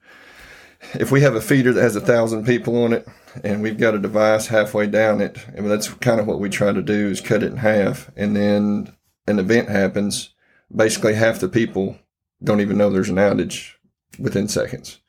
if 0.93 1.11
we 1.11 1.21
have 1.21 1.35
a 1.35 1.41
feeder 1.41 1.73
that 1.73 1.81
has 1.81 1.95
a 1.95 2.01
thousand 2.01 2.45
people 2.45 2.81
on 2.83 2.93
it, 2.93 3.07
and 3.43 3.61
we've 3.61 3.77
got 3.77 3.95
a 3.95 3.99
device 3.99 4.47
halfway 4.47 4.87
down 4.87 5.21
it, 5.21 5.45
and 5.55 5.69
that's 5.69 5.89
kind 5.89 6.19
of 6.19 6.27
what 6.27 6.39
we 6.39 6.49
try 6.49 6.71
to 6.71 6.81
do 6.81 7.09
is 7.09 7.21
cut 7.21 7.43
it 7.43 7.51
in 7.51 7.57
half, 7.57 8.09
and 8.15 8.35
then 8.35 8.95
an 9.27 9.39
event 9.39 9.69
happens. 9.69 10.33
Basically, 10.75 11.15
half 11.15 11.39
the 11.39 11.49
people 11.49 11.97
don't 12.43 12.61
even 12.61 12.77
know 12.77 12.89
there's 12.89 13.09
an 13.09 13.15
outage 13.15 13.73
within 14.17 14.47
seconds. 14.47 14.99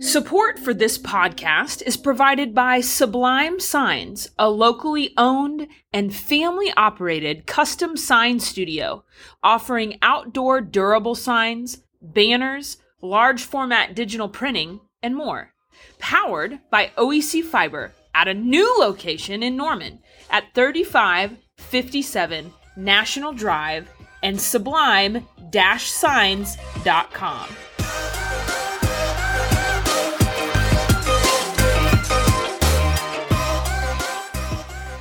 Support 0.00 0.58
for 0.58 0.74
this 0.74 0.98
podcast 0.98 1.82
is 1.82 1.96
provided 1.96 2.54
by 2.54 2.80
Sublime 2.80 3.60
Signs, 3.60 4.30
a 4.38 4.50
locally 4.50 5.12
owned 5.16 5.68
and 5.92 6.12
family 6.12 6.72
operated 6.76 7.46
custom 7.46 7.96
sign 7.96 8.40
studio 8.40 9.04
offering 9.42 9.98
outdoor 10.02 10.62
durable 10.62 11.14
signs, 11.14 11.82
banners, 12.02 12.78
large 13.02 13.42
format 13.42 13.94
digital 13.94 14.28
printing, 14.28 14.80
and 15.02 15.14
more. 15.14 15.52
Powered 15.98 16.60
by 16.70 16.92
OEC 16.96 17.44
Fiber 17.44 17.92
at 18.14 18.26
a 18.26 18.34
new 18.34 18.74
location 18.78 19.42
in 19.42 19.56
Norman 19.56 20.00
at 20.30 20.54
3557 20.54 22.52
National 22.76 23.32
Drive 23.32 23.88
and 24.22 24.40
sublime 24.40 25.26
signs.com. 25.78 27.48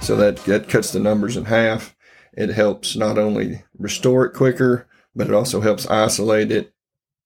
So 0.02 0.16
that, 0.16 0.38
that 0.46 0.68
cuts 0.68 0.92
the 0.92 1.00
numbers 1.00 1.38
in 1.38 1.46
half. 1.46 1.96
It 2.34 2.50
helps 2.50 2.96
not 2.96 3.20
only 3.20 3.64
restore 3.78 4.26
it 4.26 4.34
quicker, 4.34 4.88
but 5.16 5.28
it 5.28 5.34
also 5.34 5.62
helps 5.62 5.86
isolate 5.88 6.52
it 6.52 6.74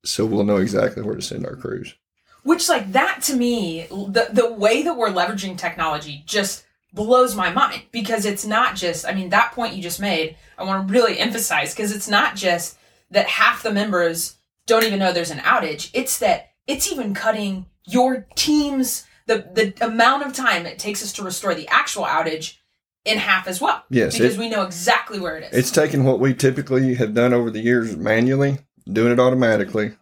so 0.04 0.26
we'll 0.26 0.44
know 0.44 0.58
exactly 0.58 1.02
where 1.02 1.16
to 1.16 1.22
send 1.22 1.46
our 1.46 1.56
crews. 1.56 1.96
Which, 2.44 2.68
like, 2.68 2.92
that 2.92 3.22
to 3.24 3.38
me, 3.38 3.88
the, 3.90 4.28
the 4.34 4.52
way 4.52 4.84
that 4.84 4.98
we're 4.98 5.12
leveraging 5.12 5.58
technology 5.58 6.24
just 6.26 6.66
blows 6.94 7.36
my 7.36 7.50
mind 7.52 7.84
because 7.92 8.26
it's 8.26 8.46
not 8.46 8.76
just, 8.76 9.06
I 9.06 9.14
mean, 9.14 9.30
that 9.30 9.52
point 9.54 9.74
you 9.76 9.82
just 9.82 10.00
made, 10.00 10.36
I 10.58 10.64
want 10.64 10.88
to 10.88 10.94
really 10.94 11.18
emphasize 11.20 11.74
because 11.74 11.94
it's 11.96 12.08
not 12.08 12.36
just 12.36 12.78
that 13.12 13.28
half 13.28 13.64
the 13.64 13.72
members 13.74 14.36
don't 14.68 14.84
even 14.84 15.00
know 15.00 15.12
there's 15.12 15.32
an 15.32 15.40
outage. 15.40 15.90
It's 15.94 16.20
that 16.20 16.52
it's 16.68 16.92
even 16.92 17.14
cutting 17.14 17.66
your 17.86 18.26
team's, 18.36 19.06
the, 19.26 19.46
the 19.54 19.86
amount 19.86 20.26
of 20.26 20.34
time 20.34 20.66
it 20.66 20.80
takes 20.80 21.04
us 21.04 21.12
to 21.14 21.24
restore 21.24 21.56
the 21.56 21.68
actual 21.68 22.04
outage 22.06 22.58
in 23.06 23.18
half 23.18 23.48
as 23.48 23.60
well. 23.60 23.84
Yes, 23.90 24.18
Because 24.18 24.36
it- 24.36 24.40
we 24.40 24.50
know 24.50 24.62
exactly 24.62 25.20
where 25.20 25.38
it 25.38 25.52
is. 25.52 25.58
It's 25.58 25.72
taking 25.72 26.04
what 26.06 26.20
we 26.20 26.34
typically 26.34 26.94
have 26.96 27.14
done 27.14 27.34
over 27.34 27.50
the 27.50 27.60
years 27.60 27.98
manually, 27.98 28.60
doing 28.92 29.12
it 29.12 29.20
automatically, 29.20 29.94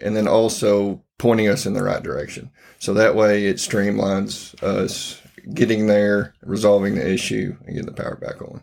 and 0.00 0.16
then 0.16 0.28
also 0.28 1.02
pointing 1.18 1.48
us 1.48 1.66
in 1.66 1.72
the 1.74 1.82
right 1.82 2.02
direction. 2.02 2.50
So 2.78 2.94
that 2.94 3.14
way 3.16 3.46
it 3.46 3.56
streamlines 3.56 4.54
us 4.62 5.20
getting 5.54 5.86
there, 5.86 6.34
resolving 6.42 6.94
the 6.94 7.10
issue, 7.10 7.56
and 7.64 7.74
getting 7.74 7.86
the 7.86 7.92
power 7.92 8.16
back 8.16 8.40
on. 8.42 8.62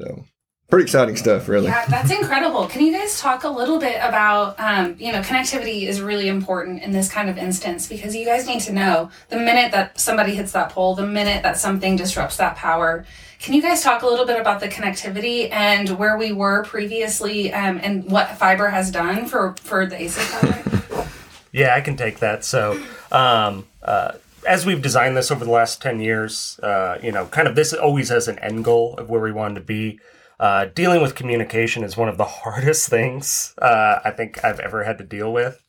So 0.00 0.24
pretty 0.68 0.84
exciting 0.84 1.16
stuff, 1.16 1.48
really. 1.48 1.66
Yeah, 1.66 1.84
that's 1.86 2.10
incredible. 2.10 2.66
Can 2.66 2.80
you 2.80 2.92
guys 2.92 3.20
talk 3.20 3.44
a 3.44 3.48
little 3.48 3.78
bit 3.78 3.96
about, 3.96 4.58
um, 4.58 4.96
you 4.98 5.12
know, 5.12 5.20
connectivity 5.20 5.82
is 5.86 6.00
really 6.00 6.28
important 6.28 6.82
in 6.82 6.92
this 6.92 7.10
kind 7.10 7.28
of 7.28 7.36
instance 7.36 7.86
because 7.86 8.16
you 8.16 8.24
guys 8.24 8.46
need 8.46 8.60
to 8.60 8.72
know 8.72 9.10
the 9.28 9.36
minute 9.36 9.72
that 9.72 10.00
somebody 10.00 10.34
hits 10.34 10.52
that 10.52 10.70
pole, 10.70 10.94
the 10.94 11.06
minute 11.06 11.42
that 11.42 11.58
something 11.58 11.96
disrupts 11.96 12.38
that 12.38 12.56
power. 12.56 13.04
Can 13.38 13.52
you 13.52 13.60
guys 13.60 13.82
talk 13.82 14.02
a 14.02 14.06
little 14.06 14.24
bit 14.24 14.40
about 14.40 14.60
the 14.60 14.68
connectivity 14.68 15.50
and 15.52 15.90
where 15.98 16.16
we 16.16 16.32
were 16.32 16.64
previously 16.64 17.52
um, 17.52 17.78
and 17.82 18.10
what 18.10 18.38
fiber 18.38 18.68
has 18.68 18.90
done 18.90 19.26
for, 19.26 19.54
for 19.60 19.84
the 19.84 20.00
ACES 20.00 20.30
project? 20.30 20.68
Yeah, 21.52 21.74
I 21.74 21.82
can 21.82 21.98
take 21.98 22.20
that. 22.20 22.46
So, 22.46 22.82
um, 23.10 23.66
uh, 23.82 24.12
as 24.46 24.66
we've 24.66 24.82
designed 24.82 25.16
this 25.16 25.30
over 25.30 25.44
the 25.44 25.50
last 25.50 25.80
10 25.82 26.00
years, 26.00 26.58
uh, 26.62 26.98
you 27.02 27.12
know, 27.12 27.26
kind 27.26 27.46
of 27.48 27.54
this 27.54 27.72
always 27.72 28.08
has 28.08 28.28
an 28.28 28.38
end 28.40 28.64
goal 28.64 28.94
of 28.98 29.08
where 29.08 29.20
we 29.20 29.32
wanted 29.32 29.54
to 29.56 29.60
be. 29.60 29.98
Uh, 30.40 30.64
dealing 30.74 31.00
with 31.00 31.14
communication 31.14 31.84
is 31.84 31.96
one 31.96 32.08
of 32.08 32.18
the 32.18 32.24
hardest 32.42 32.88
things 32.88 33.54
uh, 33.62 34.00
I 34.04 34.10
think 34.10 34.44
I've 34.44 34.58
ever 34.60 34.82
had 34.84 34.98
to 34.98 35.04
deal 35.04 35.32
with. 35.32 35.62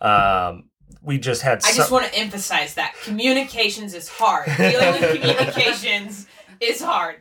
Um, 0.00 0.64
we 1.02 1.18
just 1.18 1.42
had 1.42 1.58
I 1.64 1.70
so- 1.70 1.76
just 1.76 1.90
want 1.90 2.06
to 2.06 2.14
emphasize 2.18 2.74
that 2.74 2.94
communications 3.02 3.94
is 3.94 4.08
hard. 4.08 4.46
Dealing 4.56 5.00
with 5.00 5.20
communications 5.20 6.26
is 6.60 6.80
hard. 6.82 7.16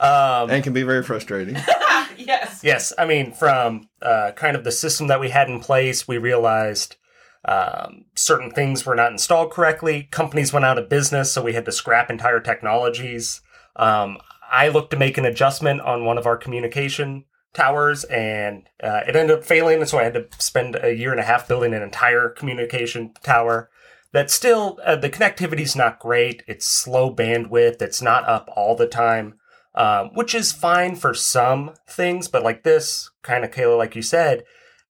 um, 0.00 0.50
And 0.50 0.62
can 0.62 0.72
be 0.72 0.84
very 0.84 1.02
frustrating. 1.02 1.56
yes. 2.16 2.60
Yes, 2.62 2.92
I 2.96 3.06
mean, 3.06 3.32
from 3.32 3.88
uh, 4.00 4.32
kind 4.36 4.56
of 4.56 4.62
the 4.64 4.70
system 4.72 5.08
that 5.08 5.18
we 5.20 5.30
had 5.30 5.48
in 5.48 5.58
place, 5.60 6.06
we 6.06 6.16
realized 6.18 6.96
um, 7.44 8.06
certain 8.14 8.50
things 8.50 8.84
were 8.86 8.94
not 8.94 9.12
installed 9.12 9.50
correctly. 9.50 10.08
Companies 10.10 10.52
went 10.52 10.64
out 10.64 10.78
of 10.78 10.88
business, 10.88 11.32
so 11.32 11.42
we 11.42 11.52
had 11.52 11.64
to 11.66 11.72
scrap 11.72 12.10
entire 12.10 12.40
technologies. 12.40 13.40
Um, 13.76 14.18
I 14.50 14.68
looked 14.68 14.90
to 14.92 14.96
make 14.96 15.18
an 15.18 15.24
adjustment 15.24 15.80
on 15.80 16.04
one 16.04 16.18
of 16.18 16.26
our 16.26 16.36
communication 16.36 17.24
towers, 17.52 18.04
and 18.04 18.68
uh, 18.82 19.00
it 19.06 19.16
ended 19.16 19.38
up 19.38 19.44
failing. 19.44 19.80
And 19.80 19.88
so 19.88 19.98
I 19.98 20.04
had 20.04 20.14
to 20.14 20.26
spend 20.38 20.76
a 20.82 20.94
year 20.94 21.10
and 21.10 21.20
a 21.20 21.24
half 21.24 21.48
building 21.48 21.74
an 21.74 21.82
entire 21.82 22.28
communication 22.28 23.12
tower. 23.22 23.70
That 24.12 24.30
still, 24.30 24.78
uh, 24.84 24.96
the 24.96 25.10
connectivity 25.10 25.62
is 25.62 25.74
not 25.74 25.98
great. 25.98 26.44
It's 26.46 26.66
slow 26.66 27.12
bandwidth. 27.12 27.82
It's 27.82 28.00
not 28.00 28.28
up 28.28 28.48
all 28.54 28.76
the 28.76 28.86
time 28.86 29.34
um, 29.74 30.10
which 30.14 30.34
is 30.34 30.52
fine 30.52 30.94
for 30.96 31.14
some 31.14 31.72
things, 31.88 32.28
but 32.28 32.42
like 32.42 32.62
this, 32.62 33.10
kind 33.22 33.44
of, 33.44 33.50
Kayla, 33.50 33.76
like 33.76 33.96
you 33.96 34.02
said, 34.02 34.44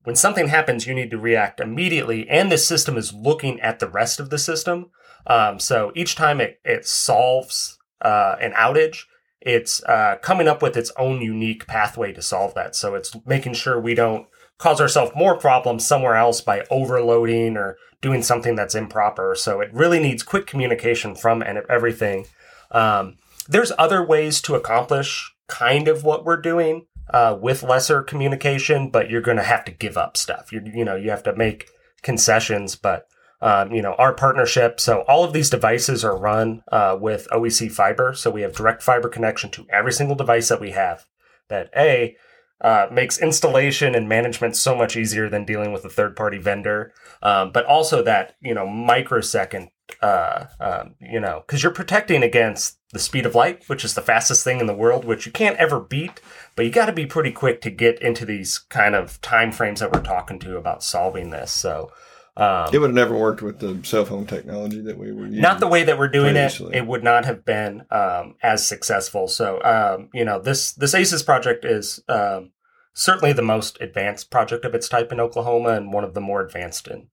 when 0.05 0.17
something 0.17 0.49
happens, 0.49 0.87
you 0.87 0.95
need 0.95 1.11
to 1.11 1.19
react 1.19 1.61
immediately, 1.61 2.29
and 2.29 2.53
the 2.53 2.59
system 2.59 2.97
is 2.97 3.13
looking 3.13 3.61
at 3.61 3.81
the 3.81 3.89
rest 3.89 4.21
of 4.21 4.31
the 4.31 4.39
system. 4.39 4.91
Um, 5.27 5.59
so 5.59 5.91
each 5.95 6.15
time 6.15 6.41
it, 6.41 6.61
it 6.65 6.87
solves 6.87 7.79
uh, 8.03 8.37
an 8.41 8.53
outage, 8.53 9.05
it's 9.41 9.83
uh, 9.85 10.17
coming 10.23 10.49
up 10.49 10.63
with 10.63 10.77
its 10.77 10.93
own 10.99 11.21
unique 11.21 11.67
pathway 11.67 12.13
to 12.13 12.23
solve 12.23 12.55
that. 12.55 12.75
So 12.75 12.95
it's 12.95 13.15
making 13.27 13.55
sure 13.55 13.79
we 13.79 13.95
don't 13.95 14.27
cause 14.59 14.81
ourselves 14.81 15.13
more 15.15 15.37
problems 15.37 15.87
somewhere 15.87 16.17
else 16.17 16.41
by 16.41 16.65
overloading 16.71 17.57
or 17.57 17.77
doing 18.01 18.23
something 18.23 18.55
that's 18.55 18.75
improper. 18.75 19.35
So 19.35 19.61
it 19.61 19.73
really 19.73 20.01
needs 20.01 20.23
quick 20.23 20.47
communication 20.47 21.15
from 21.15 21.43
and 21.43 21.59
everything. 21.69 22.27
Um, 22.71 23.17
there's 23.49 23.73
other 23.79 24.05
ways 24.05 24.41
to 24.43 24.55
accomplish 24.55 25.35
kind 25.47 25.89
of 25.89 26.05
what 26.05 26.25
we're 26.25 26.41
doing 26.41 26.87
uh, 27.11 27.37
with 27.41 27.63
lesser 27.63 28.03
communication, 28.03 28.91
but 28.91 29.11
you're 29.11 29.21
going 29.21 29.37
to 29.37 29.43
have 29.43 29.65
to 29.67 29.73
give 29.73 29.97
up 29.97 30.17
stuff. 30.17 30.53
You 30.53 30.63
you 30.65 30.85
know 30.85 30.97
you 30.97 31.11
have 31.11 31.23
to 31.25 31.37
make 31.37 31.69
concessions, 32.03 32.77
but 32.77 33.07
um, 33.41 33.73
you 33.73 33.83
know 33.83 33.95
our 33.95 34.15
partnership. 34.15 34.81
So 34.81 35.03
all 35.09 35.25
of 35.25 35.33
these 35.33 35.51
devices 35.51 36.05
are 36.05 36.17
run 36.17 36.63
uh, 36.71 36.97
with 37.01 37.29
OEC 37.31 37.71
fiber, 37.73 38.15
so 38.15 38.31
we 38.31 38.43
have 38.43 38.55
direct 38.55 38.83
fiber 38.83 39.09
connection 39.09 39.51
to 39.53 39.67
every 39.71 39.93
single 39.93 40.17
device 40.17 40.49
that 40.49 40.61
we 40.61 40.71
have. 40.71 41.07
That 41.49 41.71
a 41.77 42.17
uh, 42.61 42.87
makes 42.91 43.19
installation 43.19 43.95
and 43.95 44.09
management 44.09 44.57
so 44.57 44.75
much 44.75 44.97
easier 44.97 45.29
than 45.29 45.45
dealing 45.45 45.73
with 45.73 45.85
a 45.85 45.91
third 45.91 46.17
party 46.17 46.39
vendor, 46.39 46.93
um, 47.23 47.53
but 47.53 47.67
also 47.67 48.03
that 48.03 48.37
you 48.41 48.55
know 48.55 48.67
microsecond 48.67 49.71
uh, 50.01 50.47
um, 50.61 50.95
you 51.01 51.21
know, 51.21 51.43
because 51.47 51.63
you're 51.63 51.73
protecting 51.73 52.23
against 52.23 52.79
the 52.95 53.01
speed 53.01 53.27
of 53.27 53.35
light, 53.35 53.69
which 53.69 53.85
is 53.85 53.95
the 53.95 54.01
fastest 54.01 54.45
thing 54.45 54.61
in 54.61 54.67
the 54.67 54.75
world, 54.75 55.05
which 55.05 55.27
you 55.27 55.33
can't 55.33 55.57
ever 55.59 55.81
beat. 55.81 56.21
But 56.55 56.65
you 56.65 56.71
got 56.71 56.87
to 56.87 56.93
be 56.93 57.05
pretty 57.05 57.33
quick 57.33 57.61
to 57.63 57.71
get 57.71 58.01
into 58.01 58.25
these 58.25 58.59
kind 58.59 58.95
of 58.95 59.21
time 59.21 59.53
frames 59.53 59.81
that 59.81 59.93
we're 59.93 60.01
talking 60.01 60.39
to 60.39 60.57
about 60.57 60.83
solving 60.83 61.31
this. 61.31 61.51
So, 61.51 61.91
um, 62.37 62.69
it 62.73 62.79
would 62.79 62.91
have 62.91 62.95
never 62.95 63.17
worked 63.17 63.43
with 63.43 63.59
the 63.59 63.79
cell 63.85 64.05
phone 64.05 64.27
technology 64.27 64.81
that 64.81 64.97
we 64.97 65.13
were 65.13 65.27
using. 65.27 65.41
not 65.41 65.61
the 65.61 65.69
way 65.69 65.85
that 65.85 65.99
we're 65.99 66.09
doing 66.09 66.37
it, 66.37 66.51
previously. 66.51 66.77
it 66.77 66.87
would 66.87 67.05
not 67.05 67.25
have 67.25 67.45
been 67.45 67.85
um, 67.91 68.37
as 68.43 68.67
successful. 68.67 69.29
So, 69.29 69.63
um, 69.63 70.09
you 70.15 70.25
know, 70.25 70.41
this 70.41 70.73
this 70.73 70.95
ACES 70.95 71.23
project 71.23 71.65
is 71.65 72.01
um, 72.09 72.53
certainly 72.93 73.33
the 73.33 73.43
most 73.43 73.81
advanced 73.81 74.31
project 74.31 74.65
of 74.65 74.75
its 74.75 74.89
type 74.89 75.13
in 75.13 75.21
Oklahoma 75.21 75.71
and 75.71 75.93
one 75.93 76.05
of 76.05 76.15
the 76.15 76.21
more 76.21 76.41
advanced 76.41 76.89
in 76.89 77.09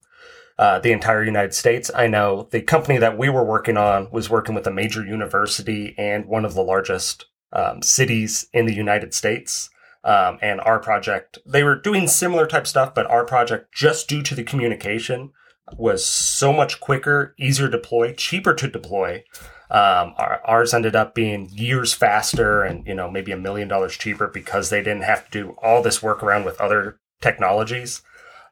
uh, 0.62 0.78
the 0.78 0.92
entire 0.92 1.24
United 1.24 1.56
States. 1.56 1.90
I 1.96 2.06
know 2.06 2.48
the 2.52 2.62
company 2.62 3.00
that 3.00 3.18
we 3.18 3.30
were 3.30 3.44
working 3.44 3.78
on 3.78 4.08
was 4.12 4.30
working 4.30 4.54
with 4.54 4.68
a 4.68 4.72
major 4.72 5.04
university 5.04 5.96
and 5.98 6.28
one 6.28 6.46
of 6.46 6.54
the 6.54 6.62
largest 6.62 7.26
um, 7.52 7.82
cities 7.82 8.46
in 8.54 8.68
the 8.68 8.76
United 8.76 9.16
States. 9.16 9.72
Um, 10.04 10.38
and 10.40 10.62
our 10.62 10.78
project, 10.78 11.40
they 11.48 11.64
were 11.64 11.74
doing 11.74 12.08
similar 12.08 12.46
type 12.46 12.68
stuff, 12.68 12.94
but 12.94 13.08
our 13.08 13.26
project, 13.26 13.74
just 13.74 14.08
due 14.08 14.22
to 14.22 14.36
the 14.36 14.44
communication, 14.44 15.32
was 15.80 16.06
so 16.06 16.54
much 16.54 16.80
quicker, 16.80 17.34
easier 17.40 17.66
to 17.66 17.72
deploy, 17.72 18.14
cheaper 18.14 18.54
to 18.54 18.68
deploy. 18.68 19.24
Um, 19.72 20.14
our, 20.18 20.42
ours 20.46 20.76
ended 20.76 20.96
up 20.96 21.16
being 21.16 21.50
years 21.52 21.92
faster 21.94 22.62
and, 22.62 22.86
you 22.86 22.94
know, 22.94 23.10
maybe 23.10 23.32
a 23.32 23.38
million 23.38 23.68
dollars 23.68 23.98
cheaper 23.98 24.28
because 24.28 24.70
they 24.70 24.84
didn't 24.84 25.06
have 25.06 25.26
to 25.26 25.32
do 25.32 25.56
all 25.64 25.82
this 25.82 26.04
work 26.04 26.22
around 26.22 26.46
with 26.46 26.62
other 26.62 27.00
technologies. 27.20 28.04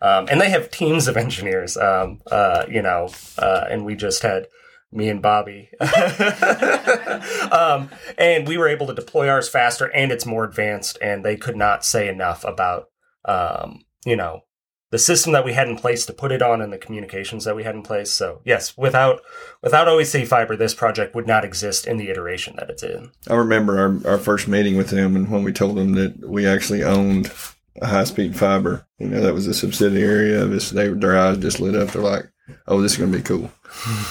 Um, 0.01 0.27
and 0.32 0.39
they 0.39 0.50
have 0.50 0.72
teams 0.72 1.08
of 1.08 1.18
engineers, 1.18 1.75
um, 1.75 2.22
uh, 2.32 2.65
you 2.70 2.82
know, 2.82 3.10
uh, 3.38 3.65
and 3.70 3.86
we 3.86 3.96
just 3.96 4.22
had 4.22 4.48
me 4.91 5.10
and 5.10 5.22
Bobby. 5.22 5.70
um, 7.51 7.89
and 8.18 8.48
we 8.48 8.58
were 8.58 8.68
able 8.68 8.88
to 8.88 8.94
deploy 8.94 9.27
ours 9.29 9.50
faster 9.50 9.86
and 9.94 10.12
it's 10.12 10.25
more 10.25 10.44
advanced. 10.44 10.98
And 11.01 11.24
they 11.24 11.36
could 11.36 11.56
not 11.56 11.86
say 11.86 12.08
enough 12.08 12.44
about, 12.44 12.86
um, 13.25 13.84
you 14.06 14.15
know, 14.15 14.41
the 14.91 14.98
system 14.98 15.34
that 15.34 15.46
we 15.46 15.53
had 15.53 15.68
in 15.68 15.77
place 15.77 16.06
to 16.08 16.13
put 16.13 16.32
it 16.32 16.41
on 16.41 16.62
and 16.62 16.74
the 16.74 16.77
communications 16.77 17.44
that 17.44 17.56
we 17.56 17.63
had 17.63 17.75
in 17.75 17.84
place. 17.84 18.12
So 18.12 18.41
yes, 18.44 18.75
without 18.75 19.22
without 19.62 19.88
OEC 19.88 20.25
Fiber, 20.25 20.56
this 20.56 20.74
project 20.74 21.13
would 21.13 21.27
not 21.27 21.46
exist 21.46 21.86
in 21.86 21.98
the 21.98 22.10
iteration 22.10 22.56
that 22.58 22.70
it's 22.70 22.82
in. 22.82 23.12
I 23.27 23.36
remember 23.36 23.77
our, 23.77 24.13
our 24.13 24.18
first 24.18 24.48
meeting 24.48 24.77
with 24.77 24.89
them 24.89 25.15
and 25.15 25.29
when 25.29 25.44
we 25.44 25.53
told 25.53 25.77
them 25.77 25.94
that 25.94 26.27
we 26.27 26.48
actually 26.48 26.84
owned 26.84 27.32
high 27.81 28.03
speed 28.03 28.35
fiber, 28.35 28.85
you 28.97 29.07
know, 29.07 29.21
that 29.21 29.33
was 29.33 29.47
a 29.47 29.53
subsidiary 29.53 30.35
of 30.35 30.51
us. 30.51 30.71
They, 30.71 30.88
their 30.89 31.17
eyes 31.17 31.38
just 31.38 31.59
lit 31.59 31.75
up. 31.75 31.89
They're 31.89 32.01
like, 32.01 32.29
oh, 32.67 32.81
this 32.81 32.93
is 32.93 32.97
going 32.97 33.11
to 33.11 33.17
be 33.17 33.23
cool. 33.23 33.51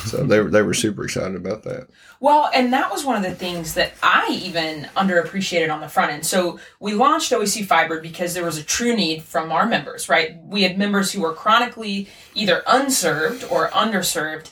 so 0.04 0.24
they 0.24 0.40
were 0.40 0.50
they 0.50 0.62
were 0.62 0.74
super 0.74 1.04
excited 1.04 1.34
about 1.34 1.64
that. 1.64 1.88
Well, 2.20 2.48
and 2.54 2.72
that 2.72 2.90
was 2.90 3.04
one 3.04 3.16
of 3.16 3.22
the 3.22 3.34
things 3.34 3.74
that 3.74 3.92
I 4.02 4.28
even 4.42 4.84
underappreciated 4.96 5.72
on 5.72 5.80
the 5.80 5.88
front 5.88 6.12
end. 6.12 6.26
So 6.26 6.60
we 6.80 6.94
launched 6.94 7.32
OEC 7.32 7.66
Fiber 7.66 8.00
because 8.00 8.34
there 8.34 8.44
was 8.44 8.58
a 8.58 8.62
true 8.62 8.94
need 8.94 9.22
from 9.22 9.50
our 9.50 9.66
members, 9.66 10.08
right? 10.08 10.36
We 10.44 10.62
had 10.62 10.78
members 10.78 11.12
who 11.12 11.22
were 11.22 11.32
chronically 11.32 12.08
either 12.34 12.62
unserved 12.66 13.44
or 13.50 13.68
underserved. 13.70 14.50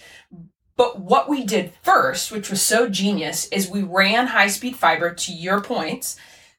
But 0.77 1.01
what 1.01 1.29
we 1.29 1.45
did 1.45 1.73
first, 1.83 2.31
which 2.31 2.51
was 2.51 2.61
so 2.61 2.89
genius, 2.89 3.47
is 3.49 3.71
we 3.71 3.83
ran 3.83 4.27
high 4.27 4.49
speed 4.49 4.77
fiber 4.77 5.15
to 5.15 5.33
your 5.33 5.61
points 5.61 6.17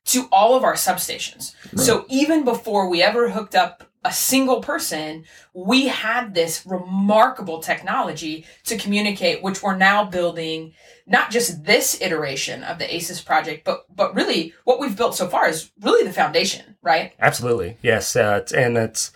to 0.08 0.28
all 0.32 0.56
of 0.56 0.64
our 0.64 0.74
substations. 0.74 1.54
So 1.76 2.06
even 2.10 2.44
before 2.44 2.90
we 2.90 3.02
ever 3.04 3.30
hooked 3.30 3.56
up 3.56 3.84
a 4.06 4.12
single 4.12 4.62
person, 4.62 5.26
we 5.54 5.88
had 5.88 6.34
this 6.34 6.66
remarkable 6.66 7.60
technology 7.60 8.46
to 8.64 8.78
communicate, 8.78 9.44
which 9.44 9.62
we're 9.62 9.76
now 9.76 10.06
building 10.06 10.74
not 11.06 11.30
just 11.30 11.66
this 11.66 12.02
iteration 12.02 12.64
of 12.64 12.80
the 12.80 12.96
ACES 12.96 13.22
project, 13.22 13.66
but 13.66 13.86
but 13.94 14.16
really 14.16 14.54
what 14.64 14.80
we've 14.80 14.96
built 14.96 15.16
so 15.16 15.28
far 15.28 15.48
is 15.50 15.72
really 15.82 16.08
the 16.08 16.14
foundation, 16.14 16.78
right? 16.82 17.14
Absolutely, 17.20 17.78
yes, 17.82 18.16
uh, 18.16 18.40
it's, 18.42 18.54
and 18.54 18.78
it's 18.78 19.12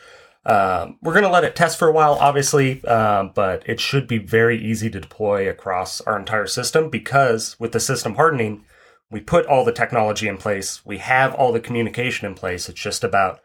um, 0.46 0.98
we're 1.02 1.14
going 1.14 1.24
to 1.24 1.30
let 1.30 1.44
it 1.44 1.56
test 1.56 1.78
for 1.78 1.88
a 1.88 1.92
while, 1.92 2.14
obviously, 2.14 2.84
um, 2.86 3.32
but 3.36 3.64
it 3.68 3.80
should 3.80 4.08
be 4.08 4.18
very 4.18 4.58
easy 4.58 4.90
to 4.90 5.00
deploy 5.00 5.48
across 5.48 6.02
our 6.02 6.18
entire 6.18 6.48
system 6.48 6.90
because 6.90 7.56
with 7.60 7.72
the 7.72 7.80
system 7.80 8.16
hardening, 8.16 8.66
we 9.12 9.20
put 9.20 9.46
all 9.46 9.66
the 9.66 9.74
technology 9.74 10.28
in 10.28 10.38
place, 10.38 10.86
we 10.86 11.00
have 11.00 11.36
all 11.36 11.52
the 11.52 11.60
communication 11.60 12.26
in 12.26 12.34
place. 12.34 12.70
It's 12.70 12.80
just 12.80 13.04
about 13.04 13.42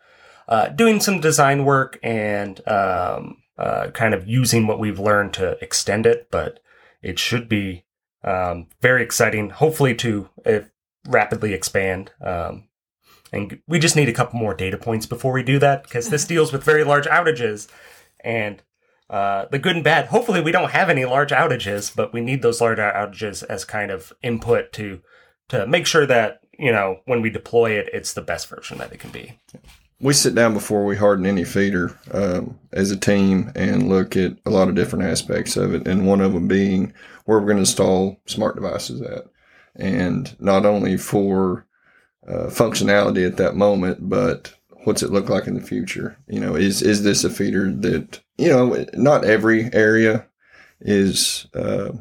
uh, 0.49 0.69
doing 0.69 1.01
some 1.01 1.21
design 1.21 1.65
work 1.65 1.99
and 2.03 2.67
um, 2.69 3.39
uh, 3.59 3.89
kind 3.89 4.15
of 4.15 4.29
using 4.29 4.67
what 4.67 4.79
we've 4.79 5.01
learned 5.01 5.35
to 5.35 5.59
extend 5.63 6.07
it, 6.07 6.29
but 6.31 6.61
it 7.03 7.19
should 7.19 7.49
be 7.49 7.85
um, 8.23 8.69
very 8.81 9.03
exciting, 9.03 9.51
hopefully 9.51 9.95
to 9.97 10.29
uh, 10.45 10.61
rapidly 11.09 11.53
expand. 11.53 12.13
Um, 12.21 12.69
and 13.33 13.61
we 13.67 13.79
just 13.79 13.97
need 13.97 14.09
a 14.09 14.13
couple 14.13 14.39
more 14.39 14.55
data 14.55 14.77
points 14.77 15.07
before 15.07 15.33
we 15.33 15.43
do 15.43 15.59
that 15.59 15.83
because 15.83 16.09
this 16.09 16.25
deals 16.29 16.53
with 16.53 16.63
very 16.63 16.85
large 16.85 17.07
outages. 17.07 17.69
And 18.23 18.63
uh, 19.11 19.47
the 19.51 19.59
good 19.59 19.77
and 19.77 19.85
bad, 19.85 20.07
hopefully 20.07 20.41
we 20.41 20.53
don't 20.53 20.71
have 20.71 20.91
any 20.91 21.05
large 21.05 21.31
outages, 21.31 21.95
but 21.95 22.13
we 22.13 22.21
need 22.21 22.43
those 22.43 22.61
large 22.61 22.79
outages 22.79 23.43
as 23.45 23.65
kind 23.65 23.91
of 23.91 24.13
input 24.23 24.73
to 24.75 25.01
to 25.49 25.67
make 25.67 25.87
sure 25.87 26.07
that, 26.07 26.41
you 26.59 26.73
know, 26.73 27.01
when 27.07 27.23
we 27.23 27.31
deploy 27.31 27.73
it, 27.73 27.89
it's 27.93 28.15
the 28.15 28.23
best 28.23 28.49
version 28.49 28.79
that 28.79 28.93
it 28.93 29.01
can 29.01 29.11
be. 29.11 29.39
We 30.01 30.13
sit 30.13 30.35
down 30.35 30.53
before 30.53 30.85
we 30.85 30.97
harden 30.97 31.25
any 31.25 31.45
feeder 31.45 31.99
um, 32.13 32.59
as 32.73 32.91
a 32.91 32.97
team 32.97 33.51
and 33.55 33.89
look 33.89 34.17
at 34.17 34.37
a 34.45 34.51
lot 34.51 34.69
of 34.69 34.75
different 34.75 35.07
aspects 35.07 35.57
of 35.57 35.75
it, 35.75 35.89
and 35.89 36.07
one 36.07 36.21
of 36.21 36.35
them 36.35 36.49
being 36.49 36.93
where 37.25 37.39
we're 37.39 37.47
going 37.47 37.57
to 37.57 37.63
install 37.63 38.21
smart 38.27 38.57
devices 38.57 39.01
at, 39.01 39.25
and 39.75 40.39
not 40.41 40.67
only 40.67 40.97
for 40.97 41.67
uh, 42.29 42.47
functionality 42.47 43.27
at 43.27 43.39
that 43.39 43.57
moment, 43.57 44.09
but 44.09 44.53
what's 44.85 45.03
it 45.03 45.11
look 45.11 45.29
like 45.29 45.47
in 45.47 45.55
the 45.55 45.61
future? 45.61 46.17
You 46.29 46.41
know, 46.41 46.55
is 46.55 46.83
is 46.83 47.03
this 47.03 47.25
a 47.25 47.31
feeder 47.31 47.71
that 47.71 48.21
you 48.37 48.49
know? 48.49 48.85
Not 48.95 49.25
every 49.25 49.73
area 49.73 50.27
is 50.81 51.47
uh, 51.55 51.93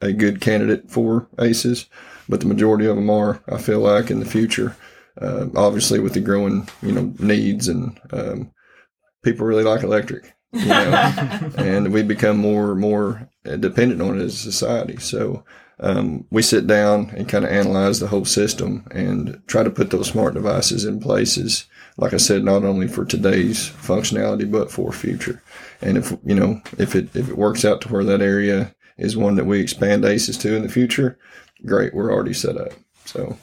a 0.00 0.12
good 0.12 0.40
candidate 0.40 0.90
for 0.90 1.28
ACEs, 1.38 1.86
but 2.28 2.40
the 2.40 2.46
majority 2.46 2.86
of 2.86 2.96
them 2.96 3.10
are. 3.10 3.42
I 3.48 3.58
feel 3.58 3.80
like 3.80 4.10
in 4.10 4.20
the 4.20 4.26
future, 4.26 4.76
uh, 5.20 5.46
obviously 5.54 5.98
with 5.98 6.14
the 6.14 6.20
growing 6.20 6.68
you 6.82 6.92
know 6.92 7.12
needs 7.18 7.68
and 7.68 7.98
um, 8.12 8.50
people 9.22 9.46
really 9.46 9.64
like 9.64 9.82
electric, 9.82 10.34
you 10.52 10.66
know, 10.66 11.50
and 11.58 11.92
we 11.92 12.02
become 12.02 12.38
more 12.38 12.72
and 12.72 12.80
more 12.80 13.28
dependent 13.44 14.02
on 14.02 14.20
it 14.20 14.24
as 14.24 14.34
a 14.34 14.52
society. 14.52 14.96
So 14.98 15.44
um, 15.80 16.26
we 16.30 16.42
sit 16.42 16.66
down 16.66 17.10
and 17.16 17.28
kind 17.28 17.44
of 17.44 17.50
analyze 17.50 18.00
the 18.00 18.06
whole 18.06 18.24
system 18.24 18.86
and 18.90 19.42
try 19.46 19.62
to 19.62 19.70
put 19.70 19.90
those 19.90 20.08
smart 20.08 20.34
devices 20.34 20.84
in 20.84 21.00
places. 21.00 21.66
Like 21.98 22.14
I 22.14 22.18
said, 22.18 22.44
not 22.44 22.64
only 22.64 22.88
for 22.88 23.04
today's 23.04 23.68
functionality, 23.70 24.50
but 24.50 24.70
for 24.70 24.92
future. 24.92 25.42
And 25.82 25.98
if, 25.98 26.12
you 26.24 26.34
know, 26.34 26.60
if 26.78 26.94
it, 26.94 27.14
if 27.14 27.28
it 27.28 27.36
works 27.36 27.64
out 27.64 27.80
to 27.82 27.88
where 27.88 28.04
that 28.04 28.22
area 28.22 28.74
is 28.98 29.16
one 29.16 29.34
that 29.36 29.46
we 29.46 29.60
expand 29.60 30.04
ACES 30.04 30.38
to 30.38 30.54
in 30.56 30.62
the 30.62 30.68
future, 30.68 31.18
great. 31.64 31.94
We're 31.94 32.12
already 32.12 32.34
set 32.34 32.56
up. 32.56 32.72
So, 33.04 33.36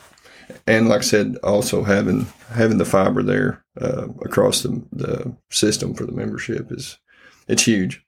and 0.68 0.90
like 0.90 1.00
I 1.00 1.04
said, 1.04 1.38
also 1.44 1.84
having, 1.84 2.28
having 2.50 2.78
the 2.78 2.86
fiber 2.86 3.24
there, 3.24 3.64
uh, 3.80 4.08
across 4.24 4.62
the, 4.62 4.84
the 4.92 5.36
system 5.50 5.94
for 5.94 6.06
the 6.06 6.12
membership 6.12 6.72
is, 6.72 7.00
it's 7.48 7.64
huge. 7.64 8.04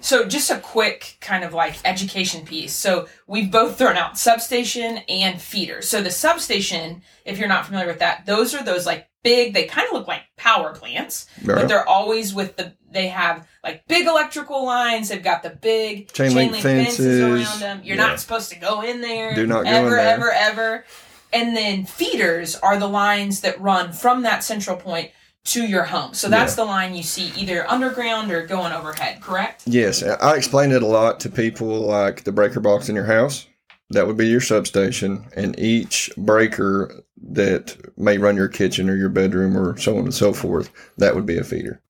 So 0.00 0.26
just 0.26 0.50
a 0.50 0.58
quick 0.58 1.18
kind 1.20 1.44
of 1.44 1.52
like 1.52 1.76
education 1.84 2.46
piece. 2.46 2.72
So 2.72 3.06
we've 3.26 3.50
both 3.50 3.76
thrown 3.76 3.96
out 3.96 4.18
substation 4.18 4.98
and 5.08 5.40
feeder. 5.40 5.82
So 5.82 6.02
the 6.02 6.10
substation, 6.10 7.02
if 7.26 7.38
you're 7.38 7.48
not 7.48 7.66
familiar 7.66 7.88
with 7.88 7.98
that, 7.98 8.24
those 8.24 8.54
are 8.54 8.64
those 8.64 8.86
like 8.86 9.09
big, 9.22 9.54
they 9.54 9.64
kind 9.64 9.86
of 9.86 9.92
look 9.92 10.08
like 10.08 10.22
power 10.36 10.72
plants, 10.74 11.26
Right. 11.44 11.56
but 11.56 11.68
they're 11.68 11.88
always 11.88 12.32
with 12.34 12.56
the, 12.56 12.72
they 12.90 13.08
have 13.08 13.46
like 13.62 13.86
big 13.88 14.06
electrical 14.06 14.64
lines. 14.64 15.08
They've 15.08 15.22
got 15.22 15.42
the 15.42 15.50
big 15.50 16.12
Chain 16.12 16.34
link 16.34 16.56
fences. 16.56 17.20
around 17.20 17.60
them. 17.60 17.80
You're 17.84 17.96
Yeah. 17.96 18.06
not 18.06 18.20
supposed 18.20 18.50
to 18.50 18.58
go 18.58 18.82
in 18.82 19.00
there. 19.00 19.34
Do 19.34 19.46
not 19.46 19.64
go 19.64 19.70
ever, 19.70 19.86
in 19.86 19.90
there. 20.04 20.12
ever, 20.14 20.32
ever. 20.32 20.84
And 21.32 21.56
then 21.56 21.84
feeders 21.84 22.56
are 22.56 22.78
the 22.78 22.88
lines 22.88 23.40
that 23.42 23.60
run 23.60 23.92
from 23.92 24.22
that 24.22 24.42
central 24.42 24.76
point 24.76 25.10
to 25.42 25.62
your 25.64 25.84
home. 25.84 26.12
So 26.12 26.28
that's 26.28 26.54
the 26.54 26.64
line 26.64 26.94
you 26.94 27.02
see 27.02 27.32
either 27.36 27.68
underground 27.70 28.30
or 28.32 28.44
going 28.46 28.72
overhead, 28.72 29.22
correct? 29.22 29.62
Yes, 29.66 30.02
I 30.02 30.34
explain 30.36 30.70
it 30.72 30.82
a 30.82 30.86
lot 30.86 31.20
to 31.20 31.30
people 31.30 31.66
like 31.80 32.24
the 32.24 32.32
breaker 32.32 32.60
box 32.60 32.88
in 32.88 32.94
your 32.94 33.06
house. 33.06 33.46
That 33.92 34.06
would 34.06 34.16
be 34.16 34.28
your 34.28 34.40
substation, 34.40 35.26
and 35.34 35.58
each 35.58 36.10
breaker 36.16 37.02
that 37.30 37.76
may 37.96 38.18
run 38.18 38.36
your 38.36 38.48
kitchen 38.48 38.90
or 38.90 38.96
your 38.96 39.08
bedroom 39.08 39.56
or 39.56 39.76
so 39.78 39.96
on 39.96 40.04
and 40.04 40.14
so 40.14 40.32
forth, 40.32 40.70
that 40.98 41.14
would 41.14 41.26
be 41.26 41.38
a 41.38 41.44
feeder. 41.44 41.80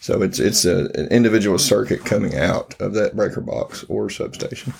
So 0.00 0.22
it's 0.22 0.38
it's 0.38 0.64
a, 0.64 0.86
an 0.94 1.08
individual 1.08 1.58
circuit 1.58 2.04
coming 2.04 2.36
out 2.36 2.80
of 2.80 2.94
that 2.94 3.16
breaker 3.16 3.40
box 3.40 3.84
or 3.88 4.08
substation. 4.10 4.72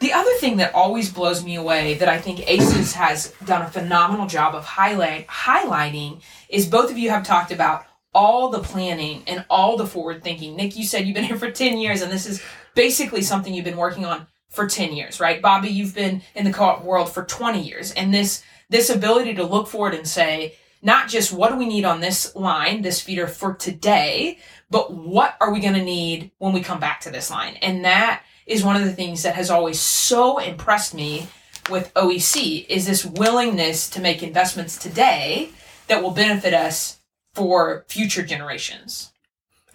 The 0.00 0.12
other 0.12 0.32
thing 0.34 0.56
that 0.56 0.74
always 0.74 1.12
blows 1.12 1.44
me 1.44 1.54
away 1.54 1.94
that 1.94 2.08
I 2.08 2.18
think 2.18 2.50
ACES 2.50 2.94
has 2.94 3.32
done 3.44 3.62
a 3.62 3.70
phenomenal 3.70 4.26
job 4.26 4.54
of 4.54 4.64
highlight 4.64 5.28
highlighting 5.28 6.20
is 6.48 6.66
both 6.66 6.90
of 6.90 6.98
you 6.98 7.10
have 7.10 7.24
talked 7.24 7.52
about 7.52 7.84
all 8.12 8.48
the 8.48 8.60
planning 8.60 9.22
and 9.26 9.44
all 9.48 9.76
the 9.76 9.86
forward 9.86 10.22
thinking. 10.22 10.56
Nick, 10.56 10.76
you 10.76 10.84
said 10.84 11.06
you've 11.06 11.14
been 11.14 11.24
here 11.24 11.38
for 11.38 11.50
10 11.50 11.78
years 11.78 12.02
and 12.02 12.10
this 12.10 12.26
is 12.26 12.42
basically 12.74 13.22
something 13.22 13.54
you've 13.54 13.64
been 13.64 13.76
working 13.76 14.04
on 14.04 14.26
for 14.48 14.66
10 14.66 14.92
years, 14.92 15.20
right? 15.20 15.42
Bobby, 15.42 15.68
you've 15.68 15.94
been 15.94 16.22
in 16.34 16.44
the 16.44 16.52
co-op 16.52 16.84
world 16.84 17.12
for 17.12 17.24
20 17.24 17.60
years 17.60 17.92
and 17.92 18.14
this 18.14 18.42
this 18.68 18.90
ability 18.90 19.34
to 19.34 19.44
look 19.44 19.68
forward 19.68 19.94
and 19.94 20.06
say 20.06 20.54
not 20.82 21.08
just 21.08 21.32
what 21.32 21.50
do 21.50 21.56
we 21.56 21.66
need 21.66 21.84
on 21.84 22.00
this 22.00 22.34
line, 22.36 22.82
this 22.82 23.00
feeder 23.00 23.26
for 23.26 23.54
today, 23.54 24.38
but 24.70 24.92
what 24.92 25.36
are 25.40 25.52
we 25.52 25.60
going 25.60 25.74
to 25.74 25.82
need 25.82 26.30
when 26.38 26.52
we 26.52 26.60
come 26.60 26.78
back 26.80 27.00
to 27.00 27.10
this 27.10 27.30
line? 27.30 27.56
And 27.62 27.84
that 27.84 28.22
is 28.46 28.62
one 28.62 28.76
of 28.76 28.84
the 28.84 28.92
things 28.92 29.22
that 29.22 29.34
has 29.34 29.50
always 29.50 29.80
so 29.80 30.38
impressed 30.38 30.94
me 30.94 31.28
with 31.70 31.92
OEC 31.94 32.66
is 32.68 32.86
this 32.86 33.04
willingness 33.04 33.88
to 33.90 34.00
make 34.00 34.22
investments 34.22 34.76
today 34.76 35.50
that 35.86 36.02
will 36.02 36.10
benefit 36.10 36.52
us 36.52 36.98
for 37.32 37.84
future 37.88 38.22
generations. 38.22 39.12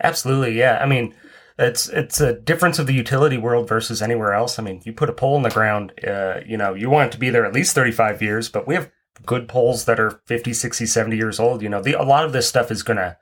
Absolutely, 0.02 0.58
yeah. 0.58 0.80
I 0.82 0.86
mean, 0.86 1.13
it's 1.60 1.89
it's 1.89 2.22
a 2.22 2.34
difference 2.34 2.80
of 2.80 2.88
the 2.88 2.93
utility 2.93 3.38
world 3.38 3.67
versus 3.67 4.02
anywhere 4.02 4.34
else. 4.34 4.58
I 4.58 4.63
mean, 4.63 4.82
you 4.86 4.93
put 4.93 5.10
a 5.10 5.13
pole 5.13 5.36
in 5.36 5.43
the 5.43 5.50
ground, 5.50 5.91
uh, 6.08 6.39
you 6.45 6.58
know, 6.58 6.74
you 6.74 6.89
want 6.89 7.10
it 7.10 7.12
to 7.12 7.19
be 7.19 7.30
there 7.30 7.45
at 7.45 7.54
least 7.54 7.76
35 7.76 8.22
years, 8.22 8.48
but 8.50 8.65
we 8.65 8.76
have 8.76 8.89
good 9.26 9.48
poles 9.50 9.86
that 9.86 10.00
are 10.00 10.22
50, 10.26 10.54
60, 10.54 10.86
70 10.86 11.17
years 11.17 11.39
old. 11.39 11.62
You 11.62 11.69
know, 11.69 11.82
the, 11.82 11.93
a 11.93 12.04
lot 12.04 12.26
of 12.26 12.32
this 12.32 12.48
stuff 12.48 12.72
is 12.72 12.84
going 12.84 12.98
to, 12.98 13.17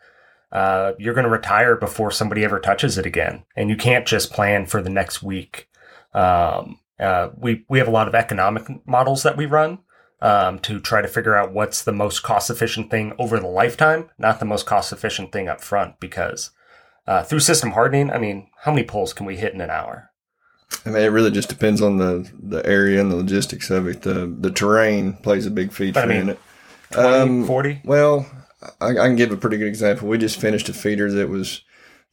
uh, 0.51 0.93
you're 0.99 1.15
going 1.15 1.25
to 1.25 1.29
retire 1.29 1.75
before 1.75 2.11
somebody 2.11 2.43
ever 2.43 2.59
touches 2.59 2.97
it 2.97 3.05
again. 3.05 3.43
And 3.55 3.69
you 3.69 3.75
can't 3.75 4.05
just 4.05 4.31
plan 4.31 4.67
for 4.67 4.81
the 4.81 4.89
next 4.89 5.23
week. 5.23 5.67
Um, 6.13 6.79
uh, 6.99 7.29
we, 7.35 7.65
we 7.69 7.79
have 7.79 7.87
a 7.87 7.91
lot 7.91 8.07
of 8.07 8.15
economic 8.15 8.67
models 8.87 9.23
that 9.23 9.37
we 9.37 9.47
run 9.47 9.79
um, 10.21 10.59
to 10.59 10.79
try 10.79 11.01
to 11.01 11.07
figure 11.07 11.35
out 11.35 11.53
what's 11.53 11.83
the 11.83 11.91
most 11.91 12.21
cost 12.21 12.49
efficient 12.49 12.89
thing 12.89 13.13
over 13.19 13.39
the 13.39 13.47
lifetime, 13.47 14.09
not 14.17 14.39
the 14.39 14.45
most 14.45 14.65
cost 14.65 14.91
efficient 14.91 15.31
thing 15.31 15.47
up 15.47 15.61
front, 15.61 15.99
because 15.99 16.51
uh, 17.07 17.23
through 17.23 17.39
system 17.39 17.71
hardening, 17.71 18.11
I 18.11 18.17
mean, 18.17 18.47
how 18.63 18.71
many 18.71 18.85
poles 18.85 19.13
can 19.13 19.25
we 19.25 19.37
hit 19.37 19.53
in 19.53 19.61
an 19.61 19.69
hour? 19.69 20.09
I 20.85 20.89
mean, 20.89 21.01
it 21.03 21.07
really 21.07 21.31
just 21.31 21.49
depends 21.49 21.81
on 21.81 21.97
the, 21.97 22.29
the 22.41 22.65
area 22.65 22.99
and 22.99 23.09
the 23.11 23.15
logistics 23.15 23.69
of 23.69 23.87
it. 23.87 24.01
The 24.01 24.27
the 24.39 24.51
terrain 24.51 25.13
plays 25.13 25.45
a 25.45 25.51
big 25.51 25.71
feature 25.71 25.99
I 25.99 26.05
mean, 26.05 26.17
in 26.21 26.29
it. 26.29 26.39
20, 26.91 27.07
Um, 27.09 27.45
40? 27.47 27.81
Well, 27.85 28.25
I, 28.81 28.89
I 28.89 28.93
can 28.93 29.15
give 29.15 29.31
a 29.31 29.37
pretty 29.37 29.57
good 29.57 29.67
example. 29.67 30.07
We 30.07 30.17
just 30.17 30.39
finished 30.39 30.67
a 30.69 30.73
feeder 30.73 31.11
that 31.11 31.29
was 31.29 31.61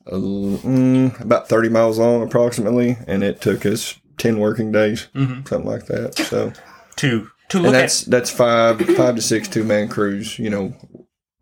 a 0.07 0.13
mm, 0.17 1.19
about 1.21 1.49
30 1.49 1.69
miles 1.71 1.99
long, 1.99 2.23
approximately, 2.23 2.97
and 3.07 3.23
it 3.25 3.41
took 3.41 3.65
us 3.67 3.99
10 4.19 4.39
working 4.39 4.71
days, 4.71 5.09
Mhm. 5.15 5.49
something 5.49 5.69
like 5.71 5.87
that. 5.87 6.15
So, 6.17 6.53
To, 6.97 7.29
to 7.49 7.65
and 7.65 7.75
that's 7.75 8.05
at, 8.05 8.11
that's 8.11 8.31
five 8.31 8.81
five 8.97 9.17
to 9.17 9.23
six 9.23 9.49
two 9.49 9.65
man 9.65 9.89
crews. 9.89 10.39
You 10.39 10.51
know, 10.51 10.75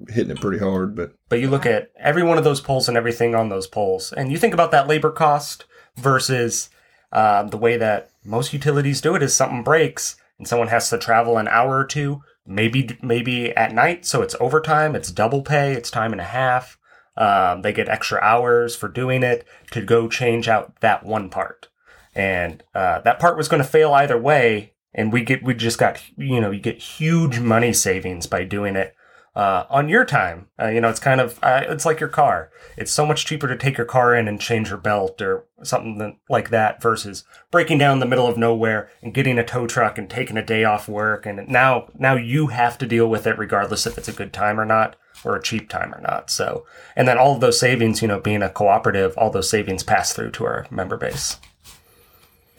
hitting 0.09 0.31
it 0.31 0.41
pretty 0.41 0.59
hard. 0.59 0.95
But 0.95 1.15
but 1.29 1.41
you 1.41 1.49
look 1.49 1.67
at 1.67 1.91
every 1.99 2.23
one 2.23 2.39
of 2.39 2.45
those 2.45 2.61
poles 2.61 2.89
and 2.89 2.97
everything 2.97 3.35
on 3.35 3.49
those 3.49 3.67
poles, 3.67 4.13
and 4.13 4.31
you 4.31 4.39
think 4.39 4.55
about 4.55 4.71
that 4.71 4.89
labor 4.89 5.11
cost 5.11 5.65
versus 5.97 6.71
um, 7.13 7.49
the 7.49 7.59
way 7.59 7.77
that 7.77 8.11
most 8.25 8.53
utilities 8.53 9.01
do 9.01 9.15
it 9.15 9.23
is 9.23 9.35
something 9.35 9.63
breaks 9.63 10.17
and 10.39 10.49
someone 10.49 10.69
has 10.69 10.89
to 10.91 10.99
travel 10.99 11.39
an 11.39 11.49
hour 11.49 11.79
or 11.79 11.85
two, 11.85 12.23
maybe 12.47 12.99
maybe 13.03 13.55
at 13.57 13.73
night, 13.73 14.05
so 14.07 14.23
it's 14.23 14.35
overtime, 14.41 14.97
it's 14.97 15.13
double 15.13 15.43
pay, 15.43 15.73
it's 15.73 15.91
time 15.91 16.13
and 16.13 16.21
a 16.21 16.25
half. 16.25 16.79
Um, 17.17 17.63
they 17.63 17.73
get 17.73 17.89
extra 17.89 18.19
hours 18.21 18.75
for 18.75 18.89
doing 18.89 19.23
it 19.23 19.47
to 19.73 19.83
go 19.83 20.09
change 20.09 20.49
out 20.49 20.81
that 20.81 21.05
one 21.05 21.29
part, 21.29 21.69
and 22.15 22.63
uh, 22.75 23.01
that 23.01 23.21
part 23.21 23.37
was 23.37 23.49
going 23.49 23.63
to 23.63 23.69
fail 23.69 23.93
either 23.93 24.19
way. 24.19 24.73
And 24.95 25.13
we 25.13 25.23
get 25.23 25.43
we 25.43 25.55
just 25.55 25.79
got 25.79 26.03
you 26.17 26.41
know 26.41 26.51
you 26.51 26.61
get 26.61 26.79
huge 26.79 27.39
money 27.39 27.73
savings 27.73 28.27
by 28.27 28.45
doing 28.45 28.77
it 28.77 28.95
uh, 29.35 29.65
on 29.71 29.89
your 29.89 30.05
time. 30.05 30.49
Uh, 30.61 30.69
you 30.69 30.81
know, 30.81 30.89
it's 30.89 31.01
kind 31.01 31.21
of 31.21 31.39
uh, 31.43 31.65
it's 31.69 31.87
like 31.87 32.01
your 32.01 32.09
car. 32.09 32.51
It's 32.77 32.93
so 32.93 33.07
much 33.07 33.25
cheaper 33.25 33.49
to 33.49 33.57
take 33.57 33.79
your 33.79 33.87
car 33.87 34.15
in 34.15 34.29
and 34.29 34.41
change 34.41 34.69
your 34.69 34.79
belt 34.79 35.21
or 35.23 35.47
something 35.63 36.19
like 36.29 36.51
that 36.51 36.83
versus 36.83 37.25
breaking 37.51 37.79
down 37.79 37.95
in 37.95 38.01
the 38.01 38.07
middle 38.07 38.27
of 38.27 38.37
nowhere 38.37 38.91
and 39.01 39.15
getting 39.15 39.39
a 39.39 39.45
tow 39.45 39.67
truck 39.67 39.97
and 39.97 40.11
taking 40.11 40.37
a 40.37 40.45
day 40.45 40.65
off 40.65 40.89
work. 40.89 41.25
And 41.25 41.49
now 41.49 41.89
now 41.99 42.15
you 42.17 42.49
have 42.49 42.77
to 42.79 42.87
deal 42.87 43.09
with 43.09 43.27
it 43.27 43.39
regardless 43.39 43.87
if 43.87 43.97
it's 43.97 44.09
a 44.09 44.13
good 44.13 44.33
time 44.33 44.61
or 44.61 44.67
not 44.67 44.97
or 45.25 45.37
a 45.37 45.43
cheap 45.43 45.69
time 45.69 45.95
or 45.95 46.01
not. 46.01 46.31
So 46.31 46.67
and 46.95 47.09
then 47.09 47.17
all 47.17 47.35
of 47.35 47.41
those 47.41 47.59
savings, 47.59 48.03
you 48.03 48.09
know, 48.09 48.21
being 48.21 48.43
a 48.43 48.51
cooperative, 48.51 49.17
all 49.17 49.31
those 49.31 49.49
savings 49.49 49.83
pass 49.83 50.13
through 50.13 50.33
to 50.33 50.45
our 50.45 50.67
member 50.71 50.97
base. 50.97 51.39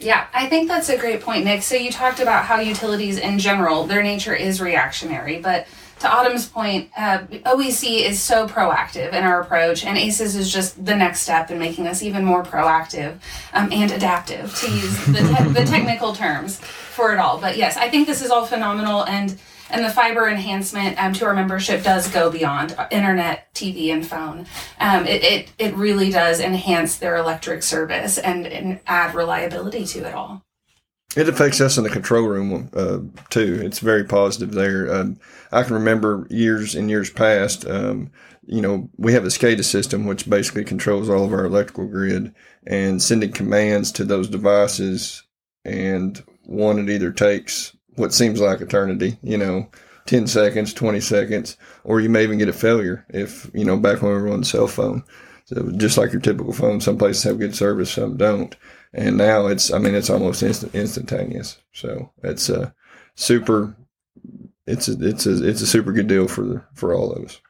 Yeah, 0.00 0.26
I 0.34 0.48
think 0.48 0.68
that's 0.68 0.88
a 0.88 0.98
great 0.98 1.20
point, 1.20 1.44
Nick. 1.44 1.62
So 1.62 1.76
you 1.76 1.90
talked 1.90 2.18
about 2.18 2.44
how 2.44 2.58
utilities 2.58 3.16
in 3.16 3.38
general, 3.38 3.86
their 3.86 4.02
nature 4.02 4.34
is 4.34 4.60
reactionary, 4.60 5.38
but 5.38 5.66
to 6.04 6.12
Autumn's 6.12 6.46
point, 6.46 6.90
uh, 6.98 7.20
OEC 7.46 8.02
is 8.02 8.20
so 8.20 8.46
proactive 8.46 9.14
in 9.14 9.24
our 9.24 9.40
approach, 9.40 9.86
and 9.86 9.96
ACES 9.96 10.36
is 10.36 10.52
just 10.52 10.84
the 10.84 10.94
next 10.94 11.20
step 11.20 11.50
in 11.50 11.58
making 11.58 11.86
us 11.86 12.02
even 12.02 12.24
more 12.26 12.42
proactive 12.42 13.16
um, 13.54 13.72
and 13.72 13.90
adaptive, 13.90 14.54
to 14.54 14.70
use 14.70 15.06
the, 15.06 15.20
te- 15.20 15.48
the 15.52 15.64
technical 15.64 16.14
terms 16.14 16.58
for 16.58 17.14
it 17.14 17.18
all. 17.18 17.40
But 17.40 17.56
yes, 17.56 17.78
I 17.78 17.88
think 17.88 18.06
this 18.06 18.20
is 18.20 18.30
all 18.30 18.44
phenomenal, 18.44 19.06
and 19.06 19.38
and 19.70 19.82
the 19.82 19.88
fiber 19.88 20.28
enhancement 20.28 21.02
um, 21.02 21.14
to 21.14 21.24
our 21.24 21.32
membership 21.32 21.82
does 21.82 22.06
go 22.08 22.30
beyond 22.30 22.76
internet, 22.90 23.52
TV, 23.54 23.90
and 23.90 24.06
phone. 24.06 24.46
Um, 24.78 25.06
it, 25.06 25.22
it 25.24 25.52
it 25.56 25.74
really 25.74 26.10
does 26.10 26.38
enhance 26.38 26.96
their 26.96 27.16
electric 27.16 27.62
service 27.62 28.18
and, 28.18 28.46
and 28.46 28.78
add 28.86 29.14
reliability 29.14 29.86
to 29.86 30.06
it 30.06 30.12
all. 30.12 30.44
It 31.16 31.28
affects 31.28 31.60
us 31.60 31.78
in 31.78 31.84
the 31.84 31.90
control 31.90 32.26
room 32.26 32.70
uh, 32.74 32.98
too. 33.30 33.60
It's 33.62 33.78
very 33.78 34.04
positive 34.04 34.52
there. 34.52 34.92
Um, 34.92 35.18
I 35.52 35.62
can 35.62 35.74
remember 35.74 36.26
years 36.28 36.74
and 36.74 36.90
years 36.90 37.10
past. 37.10 37.66
Um, 37.68 38.10
you 38.46 38.60
know, 38.60 38.90
we 38.96 39.12
have 39.12 39.24
a 39.24 39.28
SCADA 39.28 39.64
system 39.64 40.06
which 40.06 40.28
basically 40.28 40.64
controls 40.64 41.08
all 41.08 41.24
of 41.24 41.32
our 41.32 41.44
electrical 41.44 41.86
grid, 41.86 42.34
and 42.66 43.00
sending 43.00 43.32
commands 43.32 43.92
to 43.92 44.04
those 44.04 44.28
devices, 44.28 45.22
and 45.64 46.22
one 46.42 46.78
it 46.78 46.90
either 46.90 47.12
takes 47.12 47.76
what 47.96 48.12
seems 48.12 48.40
like 48.40 48.60
eternity. 48.60 49.16
You 49.22 49.38
know, 49.38 49.70
10 50.06 50.26
seconds, 50.26 50.74
20 50.74 51.00
seconds, 51.00 51.56
or 51.84 52.00
you 52.00 52.08
may 52.08 52.24
even 52.24 52.38
get 52.38 52.48
a 52.48 52.52
failure 52.52 53.06
if, 53.08 53.50
you 53.54 53.64
know, 53.64 53.78
back 53.78 54.02
when 54.02 54.12
we 54.12 54.20
were 54.20 54.30
on 54.30 54.40
the 54.40 54.46
cell 54.46 54.66
phone. 54.66 55.04
So 55.46 55.70
just 55.72 55.98
like 55.98 56.12
your 56.12 56.20
typical 56.20 56.52
phone, 56.52 56.80
some 56.80 56.98
places 56.98 57.22
have 57.24 57.38
good 57.38 57.54
service, 57.54 57.92
some 57.92 58.16
don't 58.16 58.56
and 58.94 59.16
now 59.16 59.46
it's 59.46 59.72
I 59.72 59.78
mean 59.78 59.94
it's 59.94 60.10
almost 60.10 60.42
instant, 60.42 60.74
instantaneous. 60.74 61.58
So 61.72 62.10
it's 62.22 62.48
a 62.48 62.74
super 63.14 63.76
it's 64.66 64.88
a 64.88 64.96
it's 65.00 65.26
a 65.26 65.46
it's 65.46 65.60
a 65.60 65.66
super 65.66 65.92
good 65.92 66.06
deal 66.06 66.28
for 66.28 66.42
the, 66.42 66.62
for 66.74 66.94
all 66.94 67.12
of 67.12 67.24
us. 67.24 67.40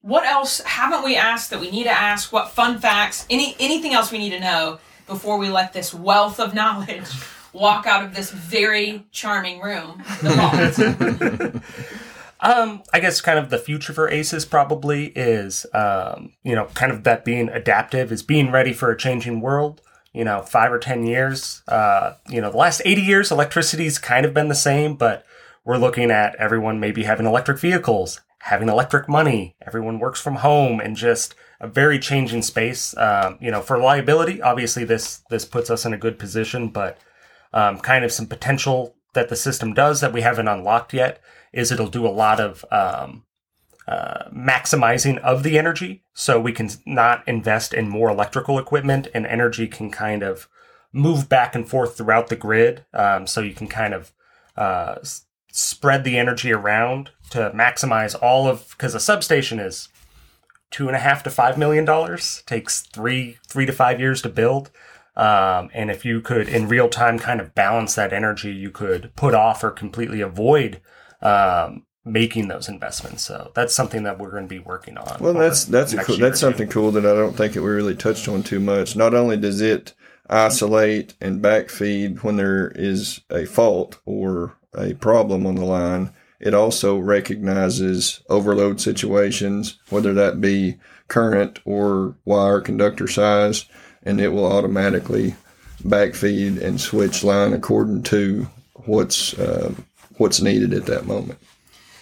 What 0.00 0.24
else 0.24 0.60
haven't 0.60 1.04
we 1.04 1.16
asked 1.16 1.50
that 1.50 1.60
we 1.60 1.70
need 1.70 1.84
to 1.84 1.90
ask? 1.90 2.32
What 2.32 2.50
fun 2.50 2.78
facts? 2.78 3.26
Any 3.28 3.56
anything 3.58 3.92
else 3.92 4.12
we 4.12 4.18
need 4.18 4.30
to 4.30 4.40
know 4.40 4.78
before 5.06 5.38
we 5.38 5.48
let 5.50 5.72
this 5.72 5.92
wealth 5.92 6.38
of 6.38 6.54
knowledge 6.54 7.08
walk 7.52 7.86
out 7.86 8.04
of 8.04 8.14
this 8.14 8.30
very 8.30 9.04
charming 9.10 9.60
room? 9.60 10.02
Um, 12.40 12.84
I 12.92 13.00
guess 13.00 13.20
kind 13.20 13.36
of 13.36 13.50
the 13.50 13.58
future 13.58 13.92
for 13.92 14.08
ACES 14.08 14.44
probably 14.44 15.06
is, 15.06 15.66
um, 15.74 16.34
you 16.44 16.54
know, 16.54 16.66
kind 16.66 16.92
of 16.92 17.02
that 17.02 17.24
being 17.24 17.48
adaptive 17.48 18.12
is 18.12 18.22
being 18.22 18.52
ready 18.52 18.72
for 18.72 18.92
a 18.92 18.96
changing 18.96 19.40
world 19.40 19.82
you 20.18 20.24
know, 20.24 20.42
five 20.42 20.72
or 20.72 20.80
10 20.80 21.06
years. 21.06 21.62
Uh, 21.68 22.14
you 22.28 22.40
know, 22.40 22.50
the 22.50 22.56
last 22.56 22.82
80 22.84 23.02
years, 23.02 23.30
electricity's 23.30 24.00
kind 24.00 24.26
of 24.26 24.34
been 24.34 24.48
the 24.48 24.54
same, 24.56 24.96
but 24.96 25.24
we're 25.64 25.78
looking 25.78 26.10
at 26.10 26.34
everyone 26.40 26.80
maybe 26.80 27.04
having 27.04 27.24
electric 27.24 27.60
vehicles, 27.60 28.20
having 28.40 28.68
electric 28.68 29.08
money, 29.08 29.54
everyone 29.64 30.00
works 30.00 30.20
from 30.20 30.34
home, 30.34 30.80
and 30.80 30.96
just 30.96 31.36
a 31.60 31.68
very 31.68 32.00
changing 32.00 32.42
space. 32.42 32.96
Um, 32.96 33.38
you 33.40 33.52
know, 33.52 33.60
for 33.60 33.78
liability, 33.78 34.42
obviously 34.42 34.82
this 34.82 35.22
this 35.30 35.44
puts 35.44 35.70
us 35.70 35.86
in 35.86 35.94
a 35.94 35.98
good 35.98 36.18
position, 36.18 36.70
but 36.70 36.98
um, 37.52 37.78
kind 37.78 38.04
of 38.04 38.10
some 38.10 38.26
potential 38.26 38.96
that 39.14 39.28
the 39.28 39.36
system 39.36 39.72
does 39.72 40.00
that 40.00 40.12
we 40.12 40.22
haven't 40.22 40.48
unlocked 40.48 40.92
yet 40.92 41.20
is 41.52 41.70
it'll 41.70 41.86
do 41.86 42.04
a 42.04 42.08
lot 42.08 42.40
of 42.40 42.64
um, 42.72 43.22
uh, 43.88 44.28
maximizing 44.30 45.18
of 45.18 45.42
the 45.42 45.58
energy 45.58 46.02
so 46.12 46.38
we 46.38 46.52
can 46.52 46.68
not 46.84 47.26
invest 47.26 47.72
in 47.72 47.88
more 47.88 48.10
electrical 48.10 48.58
equipment 48.58 49.08
and 49.14 49.26
energy 49.26 49.66
can 49.66 49.90
kind 49.90 50.22
of 50.22 50.46
move 50.92 51.28
back 51.28 51.54
and 51.54 51.68
forth 51.68 51.96
throughout 51.96 52.28
the 52.28 52.36
grid 52.36 52.84
um, 52.92 53.26
so 53.26 53.40
you 53.40 53.54
can 53.54 53.66
kind 53.66 53.94
of 53.94 54.12
uh, 54.56 54.96
s- 55.00 55.24
spread 55.52 56.04
the 56.04 56.18
energy 56.18 56.52
around 56.52 57.10
to 57.30 57.50
maximize 57.54 58.14
all 58.20 58.46
of 58.46 58.68
because 58.70 58.94
a 58.94 59.00
substation 59.00 59.58
is 59.58 59.88
two 60.70 60.86
and 60.86 60.96
a 60.96 61.00
half 61.00 61.22
to 61.22 61.30
five 61.30 61.56
million 61.56 61.84
dollars. 61.84 62.42
Takes 62.46 62.82
three 62.82 63.38
three 63.46 63.66
to 63.66 63.72
five 63.72 64.00
years 64.00 64.22
to 64.22 64.28
build. 64.28 64.70
Um, 65.16 65.70
and 65.74 65.90
if 65.90 66.04
you 66.04 66.20
could 66.20 66.48
in 66.48 66.68
real 66.68 66.88
time 66.88 67.18
kind 67.18 67.40
of 67.40 67.54
balance 67.54 67.94
that 67.96 68.12
energy 68.12 68.52
you 68.52 68.70
could 68.70 69.12
put 69.16 69.34
off 69.34 69.64
or 69.64 69.70
completely 69.70 70.20
avoid 70.20 70.80
um, 71.22 71.84
making 72.08 72.48
those 72.48 72.68
investments. 72.68 73.22
So 73.24 73.50
that's 73.54 73.74
something 73.74 74.02
that 74.04 74.18
we're 74.18 74.30
going 74.30 74.44
to 74.44 74.48
be 74.48 74.58
working 74.58 74.96
on. 74.98 75.18
Well, 75.20 75.34
that's 75.34 75.64
that's 75.64 75.94
cool, 75.94 76.16
that's 76.16 76.40
something 76.40 76.68
cool 76.68 76.90
that 76.92 77.06
I 77.06 77.14
don't 77.14 77.36
think 77.36 77.54
that 77.54 77.62
we 77.62 77.70
really 77.70 77.94
touched 77.94 78.28
on 78.28 78.42
too 78.42 78.60
much. 78.60 78.96
Not 78.96 79.14
only 79.14 79.36
does 79.36 79.60
it 79.60 79.94
isolate 80.28 81.14
and 81.20 81.42
backfeed 81.42 82.22
when 82.22 82.36
there 82.36 82.72
is 82.74 83.20
a 83.30 83.44
fault 83.44 83.98
or 84.04 84.54
a 84.76 84.94
problem 84.94 85.46
on 85.46 85.54
the 85.54 85.64
line, 85.64 86.12
it 86.40 86.54
also 86.54 86.98
recognizes 86.98 88.20
overload 88.28 88.80
situations, 88.80 89.78
whether 89.90 90.14
that 90.14 90.40
be 90.40 90.76
current 91.08 91.58
or 91.64 92.14
wire 92.24 92.60
conductor 92.60 93.08
size, 93.08 93.64
and 94.02 94.20
it 94.20 94.28
will 94.28 94.46
automatically 94.46 95.34
backfeed 95.82 96.60
and 96.62 96.80
switch 96.80 97.24
line 97.24 97.52
according 97.52 98.02
to 98.02 98.48
what's 98.84 99.38
uh, 99.38 99.72
what's 100.16 100.40
needed 100.40 100.72
at 100.72 100.86
that 100.86 101.06
moment. 101.06 101.38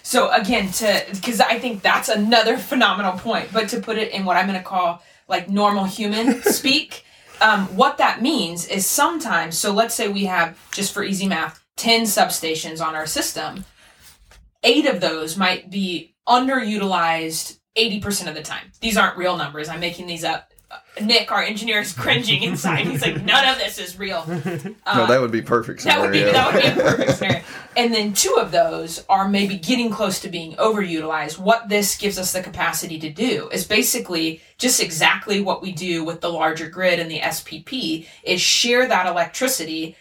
So 0.07 0.31
again, 0.31 0.71
to 0.71 1.05
because 1.11 1.41
I 1.41 1.59
think 1.59 1.81
that's 1.81 2.07
another 2.07 2.57
phenomenal 2.71 3.19
point, 3.19 3.49
but 3.51 3.67
to 3.69 3.81
put 3.81 3.97
it 3.97 4.13
in 4.13 4.23
what 4.23 4.37
I'm 4.37 4.47
going 4.47 4.57
to 4.57 4.63
call 4.63 5.03
like 5.27 5.49
normal 5.49 5.83
human 5.83 6.41
speak, 6.43 7.03
um, 7.41 7.65
what 7.75 7.97
that 7.97 8.21
means 8.21 8.65
is 8.67 8.85
sometimes. 8.85 9.57
So 9.57 9.73
let's 9.73 9.93
say 9.93 10.07
we 10.07 10.23
have 10.23 10.57
just 10.71 10.93
for 10.93 11.03
easy 11.03 11.27
math, 11.27 11.61
ten 11.75 12.03
substations 12.03 12.79
on 12.79 12.95
our 12.95 13.05
system. 13.05 13.65
Eight 14.63 14.85
of 14.85 15.01
those 15.01 15.35
might 15.35 15.69
be 15.69 16.15
underutilized 16.25 17.59
80% 17.77 18.29
of 18.29 18.33
the 18.35 18.41
time. 18.41 18.71
These 18.79 18.95
aren't 18.95 19.17
real 19.17 19.35
numbers. 19.35 19.67
I'm 19.67 19.81
making 19.81 20.07
these 20.07 20.23
up. 20.23 20.53
Nick, 21.01 21.31
our 21.31 21.43
engineer, 21.43 21.79
is 21.79 21.93
cringing 21.93 22.43
inside. 22.43 22.87
He's 22.87 23.01
like, 23.01 23.23
none 23.23 23.47
of 23.47 23.57
this 23.57 23.77
is 23.79 23.97
real. 23.97 24.25
Uh, 24.85 24.99
no, 24.99 25.07
that 25.07 25.19
would 25.19 25.31
be 25.31 25.41
perfect. 25.41 25.83
That 25.83 25.99
would 25.99 26.13
be 26.13 26.23
that 26.23 26.53
would 26.53 26.61
be 26.61 26.67
a 26.67 26.71
perfect 26.71 27.11
scenario. 27.17 27.43
And 27.75 27.93
then 27.93 28.13
two 28.13 28.37
of 28.39 28.51
those 28.51 29.03
are 29.09 29.27
maybe 29.27 29.57
getting 29.57 29.89
close 29.89 30.21
to 30.21 30.29
being 30.29 30.53
overutilized. 30.53 31.37
What 31.37 31.67
this 31.67 31.97
gives 31.97 32.17
us 32.17 32.31
the 32.31 32.41
capacity 32.41 32.97
to 32.99 33.09
do 33.09 33.49
is 33.51 33.67
basically 33.67 34.41
just 34.57 34.81
exactly 34.81 35.41
what 35.41 35.61
we 35.61 35.73
do 35.73 36.05
with 36.05 36.21
the 36.21 36.29
larger 36.29 36.69
grid 36.69 36.99
and 36.99 37.11
the 37.11 37.19
SPP 37.19 38.07
is 38.23 38.39
share 38.39 38.87
that 38.87 39.05
electricity 39.07 39.97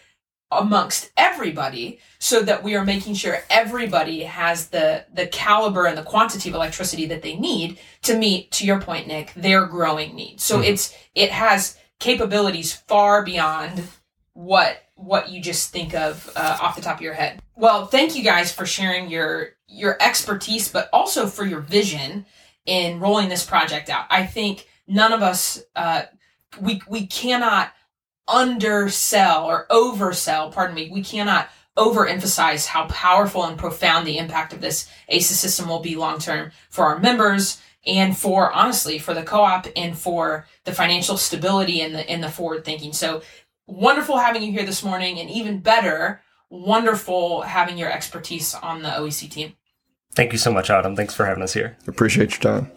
amongst 0.58 1.10
everybody 1.16 2.00
so 2.18 2.42
that 2.42 2.62
we 2.62 2.74
are 2.74 2.84
making 2.84 3.14
sure 3.14 3.38
everybody 3.50 4.22
has 4.22 4.68
the 4.68 5.04
the 5.12 5.26
caliber 5.26 5.86
and 5.86 5.96
the 5.96 6.02
quantity 6.02 6.48
of 6.48 6.54
electricity 6.54 7.06
that 7.06 7.22
they 7.22 7.36
need 7.36 7.78
to 8.02 8.16
meet 8.16 8.50
to 8.52 8.66
your 8.66 8.80
point 8.80 9.06
Nick 9.06 9.32
their 9.34 9.66
growing 9.66 10.14
needs. 10.14 10.44
So 10.44 10.56
mm-hmm. 10.56 10.64
it's 10.64 10.96
it 11.14 11.30
has 11.30 11.78
capabilities 11.98 12.72
far 12.72 13.24
beyond 13.24 13.82
what 14.32 14.82
what 14.94 15.30
you 15.30 15.40
just 15.40 15.72
think 15.72 15.94
of 15.94 16.30
uh, 16.36 16.58
off 16.60 16.76
the 16.76 16.82
top 16.82 16.96
of 16.96 17.02
your 17.02 17.14
head. 17.14 17.40
Well 17.54 17.86
thank 17.86 18.16
you 18.16 18.22
guys 18.22 18.52
for 18.52 18.66
sharing 18.66 19.10
your 19.10 19.50
your 19.68 19.96
expertise 20.00 20.68
but 20.68 20.88
also 20.92 21.26
for 21.26 21.44
your 21.44 21.60
vision 21.60 22.26
in 22.64 23.00
rolling 23.00 23.28
this 23.28 23.44
project 23.44 23.88
out. 23.88 24.06
I 24.10 24.26
think 24.26 24.68
none 24.86 25.12
of 25.12 25.22
us 25.22 25.62
uh, 25.74 26.02
we 26.60 26.82
we 26.88 27.06
cannot 27.06 27.72
undersell 28.28 29.44
or 29.44 29.66
oversell, 29.70 30.52
pardon 30.52 30.74
me, 30.74 30.90
we 30.90 31.02
cannot 31.02 31.48
overemphasize 31.76 32.66
how 32.66 32.86
powerful 32.86 33.44
and 33.44 33.58
profound 33.58 34.06
the 34.06 34.18
impact 34.18 34.52
of 34.52 34.60
this 34.60 34.88
ACES 35.08 35.38
system 35.38 35.68
will 35.68 35.80
be 35.80 35.94
long 35.94 36.18
term 36.18 36.50
for 36.70 36.86
our 36.86 36.98
members 36.98 37.60
and 37.86 38.16
for 38.16 38.52
honestly 38.52 38.98
for 38.98 39.14
the 39.14 39.22
co-op 39.22 39.66
and 39.76 39.96
for 39.96 40.46
the 40.64 40.72
financial 40.72 41.16
stability 41.16 41.80
and 41.82 41.94
the 41.94 42.08
and 42.10 42.22
the 42.22 42.30
forward 42.30 42.64
thinking. 42.64 42.92
So 42.92 43.22
wonderful 43.66 44.16
having 44.16 44.42
you 44.42 44.52
here 44.52 44.64
this 44.64 44.82
morning, 44.82 45.18
and 45.18 45.30
even 45.30 45.60
better, 45.60 46.22
wonderful 46.50 47.42
having 47.42 47.78
your 47.78 47.90
expertise 47.90 48.54
on 48.54 48.82
the 48.82 48.88
OEC 48.88 49.30
team. 49.30 49.54
Thank 50.14 50.32
you 50.32 50.38
so 50.38 50.52
much, 50.52 50.70
Adam. 50.70 50.96
Thanks 50.96 51.14
for 51.14 51.26
having 51.26 51.42
us 51.42 51.52
here. 51.52 51.76
Appreciate 51.86 52.30
your 52.30 52.40
time. 52.40 52.75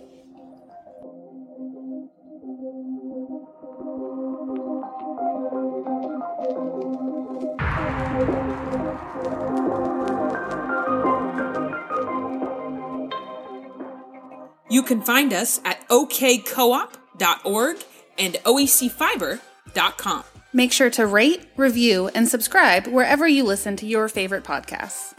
Can 14.90 15.02
find 15.02 15.32
us 15.32 15.62
at 15.64 15.88
okcoop.org 15.88 17.78
and 18.18 18.34
oecfiber.com. 18.34 20.24
Make 20.52 20.72
sure 20.74 20.90
to 20.90 21.06
rate, 21.06 21.48
review, 21.56 22.08
and 22.16 22.28
subscribe 22.28 22.88
wherever 22.88 23.28
you 23.28 23.44
listen 23.44 23.76
to 23.78 23.86
your 23.86 24.10
favorite 24.10 24.44
podcasts. 24.44 25.14